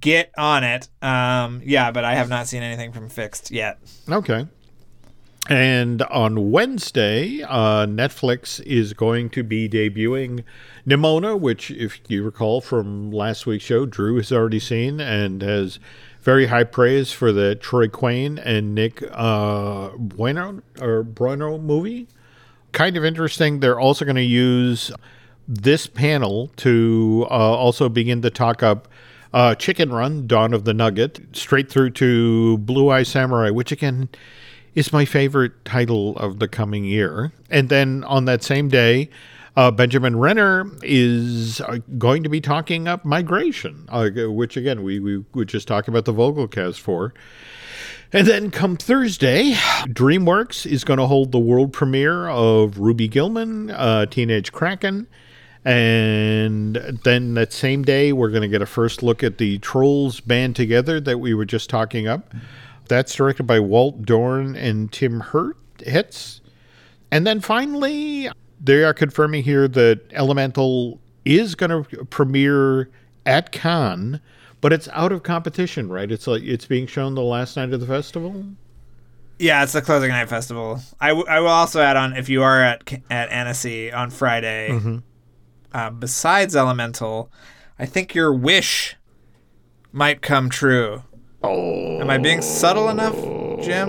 get 0.00 0.32
on 0.36 0.64
it. 0.64 0.88
Um, 1.02 1.62
yeah, 1.64 1.90
but 1.90 2.04
I 2.04 2.14
have 2.14 2.28
not 2.28 2.46
seen 2.46 2.62
anything 2.62 2.92
from 2.92 3.08
Fixed 3.08 3.50
yet. 3.50 3.78
Okay. 4.08 4.46
And 5.48 6.02
on 6.02 6.50
Wednesday, 6.50 7.42
uh, 7.42 7.86
Netflix 7.86 8.62
is 8.64 8.92
going 8.92 9.30
to 9.30 9.42
be 9.42 9.68
debuting 9.68 10.44
Nimona, 10.86 11.38
which, 11.38 11.70
if 11.70 11.98
you 12.08 12.22
recall 12.22 12.60
from 12.60 13.10
last 13.10 13.46
week's 13.46 13.64
show, 13.64 13.86
Drew 13.86 14.16
has 14.16 14.30
already 14.30 14.60
seen 14.60 15.00
and 15.00 15.42
has 15.42 15.80
very 16.22 16.46
high 16.46 16.64
praise 16.64 17.12
for 17.12 17.32
the 17.32 17.54
Troy 17.54 17.86
Quane 17.88 18.40
and 18.44 18.74
Nick 18.74 19.02
uh, 19.10 19.90
Bueno 19.96 20.62
or 20.80 21.02
Bueno 21.02 21.58
movie. 21.58 22.08
Kind 22.72 22.96
of 22.96 23.04
interesting. 23.04 23.60
They're 23.60 23.80
also 23.80 24.04
going 24.04 24.16
to 24.16 24.22
use 24.22 24.92
this 25.48 25.86
panel 25.86 26.48
to 26.56 27.26
uh, 27.30 27.34
also 27.34 27.88
begin 27.88 28.22
to 28.22 28.30
talk 28.30 28.62
up 28.62 28.86
uh, 29.32 29.54
Chicken 29.54 29.92
Run, 29.92 30.26
Dawn 30.26 30.52
of 30.52 30.64
the 30.64 30.74
Nugget, 30.74 31.20
straight 31.32 31.70
through 31.70 31.90
to 31.90 32.58
Blue 32.58 32.90
Eye 32.90 33.02
Samurai, 33.02 33.50
which 33.50 33.72
again 33.72 34.08
is 34.74 34.92
my 34.92 35.04
favorite 35.04 35.64
title 35.64 36.16
of 36.16 36.38
the 36.38 36.48
coming 36.48 36.84
year. 36.84 37.32
And 37.50 37.68
then 37.68 38.04
on 38.04 38.26
that 38.26 38.42
same 38.42 38.68
day, 38.68 39.10
uh, 39.56 39.70
Benjamin 39.70 40.18
Renner 40.18 40.70
is 40.82 41.60
uh, 41.60 41.78
going 41.98 42.22
to 42.22 42.28
be 42.28 42.40
talking 42.40 42.88
up 42.88 43.04
migration, 43.04 43.86
uh, 43.88 44.08
which 44.10 44.56
again 44.56 44.82
we, 44.82 44.98
we 45.00 45.44
just 45.44 45.68
talked 45.68 45.88
about 45.88 46.04
the 46.04 46.14
Vogelcast 46.14 46.78
for. 46.78 47.14
And 48.12 48.26
then 48.26 48.50
come 48.50 48.76
Thursday, 48.76 49.52
DreamWorks 49.86 50.66
is 50.66 50.82
going 50.82 50.98
to 50.98 51.06
hold 51.06 51.30
the 51.30 51.38
world 51.38 51.72
premiere 51.72 52.28
of 52.28 52.78
Ruby 52.78 53.06
Gillman, 53.06 53.70
uh, 53.70 54.06
Teenage 54.06 54.50
Kraken. 54.50 55.06
And 55.64 56.76
then 57.04 57.34
that 57.34 57.52
same 57.52 57.84
day, 57.84 58.12
we're 58.12 58.30
going 58.30 58.42
to 58.42 58.48
get 58.48 58.62
a 58.62 58.66
first 58.66 59.02
look 59.02 59.22
at 59.22 59.38
the 59.38 59.58
Trolls 59.58 60.18
band 60.18 60.56
together 60.56 61.00
that 61.00 61.18
we 61.18 61.34
were 61.34 61.44
just 61.44 61.70
talking 61.70 62.08
up. 62.08 62.34
That's 62.88 63.14
directed 63.14 63.44
by 63.44 63.60
Walt 63.60 64.02
Dohrn 64.02 64.56
and 64.56 64.90
Tim 64.90 65.20
Hurt. 65.20 65.56
And 67.12 67.26
then 67.26 67.40
finally, 67.40 68.28
they 68.60 68.84
are 68.84 68.94
confirming 68.94 69.42
here 69.42 69.66
that 69.68 70.00
Elemental 70.12 71.00
is 71.24 71.54
going 71.54 71.84
to 71.84 72.04
premiere 72.06 72.90
at 73.26 73.52
Cannes, 73.52 74.20
but 74.60 74.72
it's 74.72 74.88
out 74.88 75.12
of 75.12 75.22
competition, 75.22 75.88
right? 75.88 76.10
It's 76.10 76.26
like 76.26 76.42
it's 76.42 76.66
being 76.66 76.86
shown 76.86 77.14
the 77.14 77.22
last 77.22 77.56
night 77.56 77.72
of 77.72 77.80
the 77.80 77.86
festival. 77.86 78.44
Yeah, 79.38 79.62
it's 79.62 79.72
the 79.72 79.80
closing 79.80 80.10
night 80.10 80.28
festival. 80.28 80.80
I, 81.00 81.08
w- 81.08 81.26
I 81.26 81.40
will 81.40 81.48
also 81.48 81.80
add 81.80 81.96
on 81.96 82.14
if 82.14 82.28
you 82.28 82.42
are 82.42 82.62
at 82.62 82.92
at 83.10 83.30
Annecy 83.30 83.90
on 83.90 84.10
Friday. 84.10 84.68
Mm-hmm. 84.70 84.98
Uh, 85.72 85.90
besides 85.90 86.54
Elemental, 86.54 87.30
I 87.78 87.86
think 87.86 88.14
your 88.14 88.34
wish 88.34 88.96
might 89.92 90.20
come 90.20 90.50
true. 90.50 91.04
Oh, 91.42 92.00
am 92.00 92.10
I 92.10 92.18
being 92.18 92.42
subtle 92.42 92.90
enough, 92.90 93.16
Jim? 93.64 93.88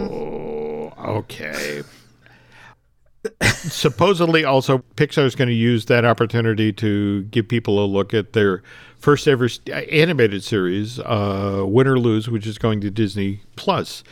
Okay. 0.97 1.83
Supposedly, 3.51 4.43
also 4.43 4.79
Pixar 4.95 5.25
is 5.25 5.35
going 5.35 5.47
to 5.47 5.53
use 5.53 5.85
that 5.85 6.05
opportunity 6.05 6.73
to 6.73 7.23
give 7.23 7.47
people 7.47 7.83
a 7.83 7.85
look 7.85 8.13
at 8.13 8.33
their 8.33 8.63
first 8.97 9.27
ever 9.27 9.47
animated 9.71 10.43
series, 10.43 10.99
uh, 10.99 11.63
Win 11.65 11.87
or 11.87 11.99
Lose, 11.99 12.29
which 12.29 12.47
is 12.47 12.57
going 12.57 12.81
to 12.81 12.89
Disney 12.89 13.41
Plus. 13.55 14.03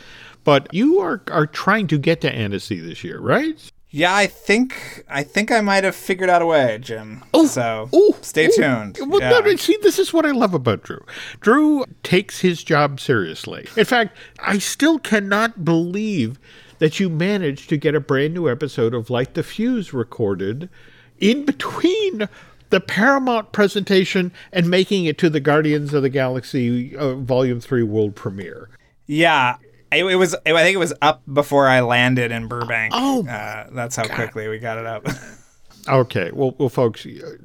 But 0.44 0.72
you 0.72 1.00
are 1.00 1.22
are 1.28 1.46
trying 1.46 1.86
to 1.88 1.98
get 1.98 2.20
to 2.22 2.32
Annecy 2.32 2.80
this 2.80 3.02
year, 3.02 3.18
right? 3.18 3.70
Yeah, 3.92 4.14
I 4.14 4.28
think 4.28 5.04
I 5.08 5.24
think 5.24 5.50
I 5.50 5.60
might 5.60 5.82
have 5.82 5.96
figured 5.96 6.30
out 6.30 6.42
a 6.42 6.46
way, 6.46 6.78
Jim. 6.80 7.24
Oh, 7.34 7.46
so 7.46 7.88
oh, 7.92 8.16
stay 8.22 8.46
oh. 8.46 8.56
tuned. 8.56 8.98
Well, 9.04 9.20
yeah. 9.20 9.40
no, 9.40 9.56
see, 9.56 9.76
this 9.82 9.98
is 9.98 10.12
what 10.12 10.24
I 10.24 10.30
love 10.30 10.54
about 10.54 10.84
Drew. 10.84 11.04
Drew 11.40 11.84
takes 12.04 12.40
his 12.40 12.62
job 12.62 13.00
seriously. 13.00 13.66
In 13.76 13.84
fact, 13.84 14.16
I 14.38 14.58
still 14.58 15.00
cannot 15.00 15.64
believe 15.64 16.38
that 16.80 16.98
you 16.98 17.08
managed 17.08 17.68
to 17.68 17.76
get 17.76 17.94
a 17.94 18.00
brand 18.00 18.34
new 18.34 18.48
episode 18.48 18.92
of 18.92 19.08
Light 19.08 19.34
the 19.34 19.44
Fuse 19.44 19.92
recorded 19.92 20.68
in 21.20 21.44
between 21.44 22.28
the 22.70 22.80
Paramount 22.80 23.52
presentation 23.52 24.32
and 24.52 24.68
making 24.68 25.04
it 25.04 25.18
to 25.18 25.30
the 25.30 25.40
Guardians 25.40 25.94
of 25.94 26.02
the 26.02 26.08
Galaxy 26.08 26.96
uh, 26.96 27.14
Volume 27.14 27.60
Three 27.60 27.82
world 27.82 28.16
premiere. 28.16 28.70
Yeah, 29.06 29.56
it, 29.92 30.04
it 30.04 30.16
was. 30.16 30.34
It, 30.44 30.54
I 30.54 30.62
think 30.62 30.74
it 30.74 30.78
was 30.78 30.94
up 31.02 31.22
before 31.32 31.68
I 31.68 31.80
landed 31.80 32.32
in 32.32 32.48
Burbank. 32.48 32.92
Oh, 32.96 33.26
uh, 33.26 33.68
that's 33.70 33.96
how 33.96 34.04
God. 34.04 34.14
quickly 34.14 34.48
we 34.48 34.58
got 34.58 34.78
it 34.78 34.86
up. 34.86 35.06
Okay, 35.88 36.30
well, 36.32 36.54
well, 36.58 36.68
folks, 36.68 37.06
uh, 37.06 37.36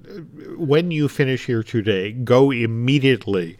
when 0.57 0.91
you 0.91 1.07
finish 1.07 1.45
here 1.45 1.63
today, 1.63 2.11
go 2.11 2.51
immediately 2.51 3.57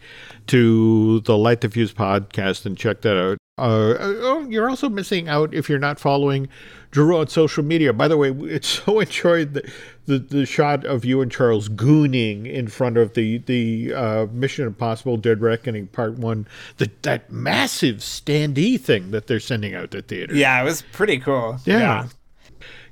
to 0.47 1.21
the 1.21 1.37
Light 1.37 1.61
the 1.61 1.69
Fuse 1.69 1.93
podcast 1.93 2.65
and 2.65 2.77
check 2.77 2.99
that 3.01 3.17
out. 3.17 3.37
Uh, 3.57 3.95
oh, 3.99 4.45
you're 4.49 4.69
also 4.69 4.89
missing 4.89 5.29
out 5.29 5.53
if 5.53 5.69
you're 5.69 5.79
not 5.79 5.97
following 5.97 6.49
Drew 6.91 7.15
on 7.17 7.29
social 7.29 7.63
media. 7.63 7.93
By 7.93 8.09
the 8.09 8.17
way, 8.17 8.31
it's 8.31 8.67
so 8.83 8.99
enjoyed 8.99 9.53
the, 9.53 9.71
the, 10.07 10.19
the 10.19 10.45
shot 10.45 10.83
of 10.83 11.05
you 11.05 11.21
and 11.21 11.31
Charles 11.31 11.69
gooning 11.69 12.51
in 12.51 12.67
front 12.67 12.97
of 12.97 13.13
the 13.13 13.37
the 13.37 13.93
uh, 13.93 14.27
Mission 14.31 14.67
Impossible: 14.67 15.15
Dead 15.15 15.39
Reckoning 15.39 15.87
Part 15.87 16.15
One, 16.15 16.47
the, 16.77 16.91
that 17.03 17.31
massive 17.31 17.97
standee 17.97 18.79
thing 18.79 19.11
that 19.11 19.27
they're 19.27 19.39
sending 19.39 19.73
out 19.73 19.91
to 19.91 20.01
theaters. 20.01 20.37
yeah, 20.37 20.59
it 20.59 20.65
was 20.65 20.81
pretty 20.91 21.17
cool. 21.17 21.57
yeah. 21.65 22.07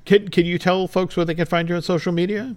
Can 0.06 0.28
can 0.28 0.46
you 0.46 0.58
tell 0.58 0.86
folks 0.88 1.14
where 1.16 1.26
they 1.26 1.34
can 1.34 1.46
find 1.46 1.68
you 1.68 1.76
on 1.76 1.82
social 1.82 2.12
media? 2.12 2.56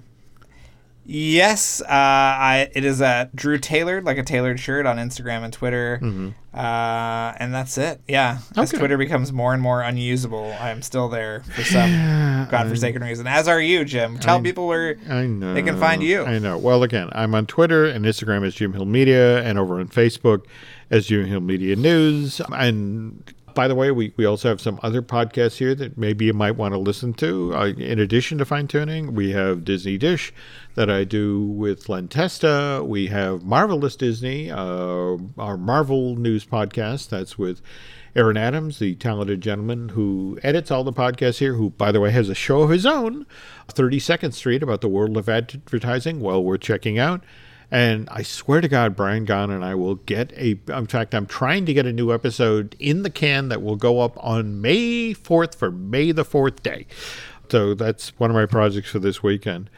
Yes, 1.10 1.80
uh, 1.82 1.86
I 1.90 2.70
it 2.76 2.84
is 2.84 3.02
at 3.02 3.34
Drew 3.34 3.58
Tailored, 3.58 4.04
like 4.04 4.18
a 4.18 4.24
tailored 4.24 4.60
shirt 4.60 4.86
on 4.86 4.98
Instagram 4.98 5.44
and 5.46 5.54
Twitter, 5.54 6.02
uh, 6.54 7.34
and 7.40 7.54
that's 7.54 7.78
it. 7.78 8.02
Yeah, 8.10 8.40
as 8.40 8.44
Mm-hmm. 8.44 8.60
Okay. 8.60 8.78
Twitter 8.78 8.98
becomes 8.98 9.32
more 9.32 9.54
and 9.54 9.62
more 9.64 9.82
unusable, 9.82 10.54
I 10.60 10.70
am 10.72 10.82
still 10.82 11.08
there 11.08 11.44
for 11.56 11.64
some 11.64 12.48
godforsaken 12.52 13.02
reason. 13.04 13.26
As 13.26 13.48
are 13.48 13.62
you, 13.62 13.86
Jim. 13.86 14.20
Tell 14.20 14.42
people 14.42 14.68
where 14.68 14.98
I 15.10 15.26
know. 15.28 15.54
they 15.54 15.62
can 15.62 15.80
find 15.80 16.04
you. 16.04 16.24
I 16.26 16.40
know. 16.40 16.58
Well, 16.58 16.84
again, 16.84 17.08
I'm 17.14 17.34
on 17.36 17.46
Twitter 17.46 17.86
and 17.86 18.04
Instagram 18.04 18.46
as 18.46 18.54
Jim 18.56 18.74
Hill 18.74 18.86
Media 18.86 19.42
and 19.44 19.58
over 19.58 19.80
on 19.80 19.88
Facebook 19.88 20.44
as 20.92 21.08
Jim 21.08 21.26
Hill 21.26 21.40
Media 21.40 21.78
News. 21.78 22.42
And 22.52 23.34
by 23.58 23.68
the 23.68 23.74
way, 23.74 23.90
we, 23.90 24.14
we 24.18 24.24
also 24.24 24.50
have 24.50 24.62
some 24.62 24.80
other 24.84 25.02
podcasts 25.02 25.58
here 25.58 25.74
that 25.74 25.98
maybe 25.98 26.26
you 26.26 26.34
might 26.34 26.52
want 26.52 26.76
to 26.76 26.78
listen 26.78 27.12
to. 27.16 27.56
Uh, 27.56 27.66
in 27.70 27.98
addition 27.98 28.38
to 28.38 28.46
fine 28.46 28.68
tuning, 28.68 29.16
we 29.16 29.32
have 29.32 29.66
Disney 29.66 29.98
Dish 29.98 30.32
that 30.76 30.92
I 30.92 31.04
do 31.04 31.42
with 31.42 31.90
Len 31.90 32.08
Testa. 32.08 32.84
We 32.86 33.08
have 33.08 33.44
Marvelous 33.44 33.96
Disney, 33.96 34.52
uh, 34.52 35.18
our 35.40 35.58
Marvel 35.58 36.16
news 36.16 36.46
podcast. 36.46 37.10
That's 37.10 37.40
with 37.40 37.64
Aaron 38.16 38.38
Adams, 38.38 38.78
the 38.78 38.94
talented 38.94 39.42
gentleman 39.42 39.90
who 39.90 40.38
edits 40.44 40.70
all 40.70 40.84
the 40.84 40.94
podcasts 40.94 41.40
here, 41.40 41.56
who, 41.56 41.72
by 41.72 41.92
the 41.92 42.00
way, 42.00 42.12
has 42.12 42.30
a 42.30 42.36
show 42.36 42.62
of 42.62 42.70
his 42.70 42.86
own, 42.86 43.26
32nd 43.70 44.36
Street, 44.36 44.62
about 44.62 44.82
the 44.82 44.88
world 44.88 45.18
of 45.18 45.28
advertising. 45.28 46.20
Well 46.20 46.44
worth 46.44 46.62
checking 46.62 47.00
out. 47.00 47.24
And 47.70 48.08
I 48.10 48.22
swear 48.22 48.62
to 48.62 48.68
God, 48.68 48.96
Brian 48.96 49.26
Gahn 49.26 49.52
and 49.52 49.64
I 49.64 49.76
will 49.76 49.96
get 49.96 50.32
a. 50.34 50.60
In 50.68 50.88
fact, 50.88 51.14
I'm 51.14 51.26
trying 51.26 51.66
to 51.66 51.74
get 51.74 51.86
a 51.86 51.92
new 51.92 52.14
episode 52.14 52.76
in 52.80 53.04
the 53.04 53.10
can 53.10 53.50
that 53.50 53.62
will 53.62 53.76
go 53.76 54.00
up 54.00 54.18
on 54.24 54.62
May 54.62 55.14
4th 55.14 55.56
for 55.56 55.70
May 55.70 56.12
the 56.12 56.24
4th 56.24 56.64
day. 56.64 56.86
So 57.50 57.74
that's 57.74 58.18
one 58.20 58.30
of 58.30 58.36
my 58.36 58.46
projects 58.46 58.92
for 58.92 59.00
this 59.00 59.22
weekend. 59.22 59.70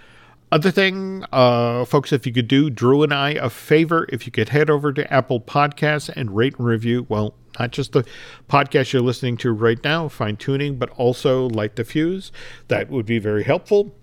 Other 0.51 0.71
thing, 0.71 1.25
uh, 1.31 1.85
folks, 1.85 2.11
if 2.11 2.25
you 2.25 2.33
could 2.33 2.47
do 2.47 2.71
Drew 2.71 3.03
and 3.03 3.13
I 3.13 3.31
a 3.31 3.51
favor, 3.51 4.07
if 4.09 4.25
you 4.25 4.31
could 4.31 4.49
head 4.49 4.69
over 4.69 4.91
to 4.91 5.11
Apple 5.13 5.39
Podcasts 5.39 6.09
and 6.09 6.35
rate 6.35 6.57
and 6.57 6.65
review, 6.65 7.05
well, 7.07 7.35
not 7.59 7.71
just 7.71 7.91
the 7.91 8.03
podcast 8.47 8.91
you're 8.91 9.01
listening 9.01 9.37
to 9.37 9.51
right 9.51 9.83
now, 9.83 10.07
fine 10.07 10.37
tuning, 10.37 10.77
but 10.77 10.89
also 10.91 11.47
Light 11.49 11.75
the 11.75 11.83
Fuse. 11.83 12.31
That 12.67 12.89
would 12.89 13.05
be 13.05 13.19
very 13.19 13.43
helpful. 13.43 13.93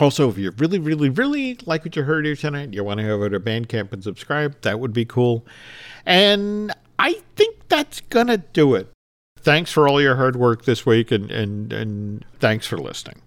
Also, 0.00 0.28
if 0.28 0.38
you 0.38 0.52
really, 0.52 0.78
really, 0.78 1.08
really 1.08 1.58
like 1.66 1.84
what 1.84 1.96
you 1.96 2.04
heard 2.04 2.24
here 2.24 2.36
tonight, 2.36 2.72
you 2.72 2.84
want 2.84 2.98
to 2.98 3.06
go 3.06 3.14
over 3.14 3.30
to 3.30 3.40
Bandcamp 3.40 3.92
and 3.92 4.02
subscribe, 4.02 4.60
that 4.62 4.78
would 4.78 4.92
be 4.92 5.04
cool. 5.04 5.44
And 6.06 6.72
I 6.98 7.14
think 7.36 7.68
that's 7.68 8.00
going 8.02 8.28
to 8.28 8.38
do 8.38 8.74
it. 8.74 8.90
Thanks 9.38 9.72
for 9.72 9.88
all 9.88 10.00
your 10.00 10.16
hard 10.16 10.36
work 10.36 10.64
this 10.64 10.84
week, 10.84 11.10
and, 11.10 11.30
and, 11.30 11.72
and 11.72 12.24
thanks 12.38 12.66
for 12.66 12.76
listening. 12.76 13.22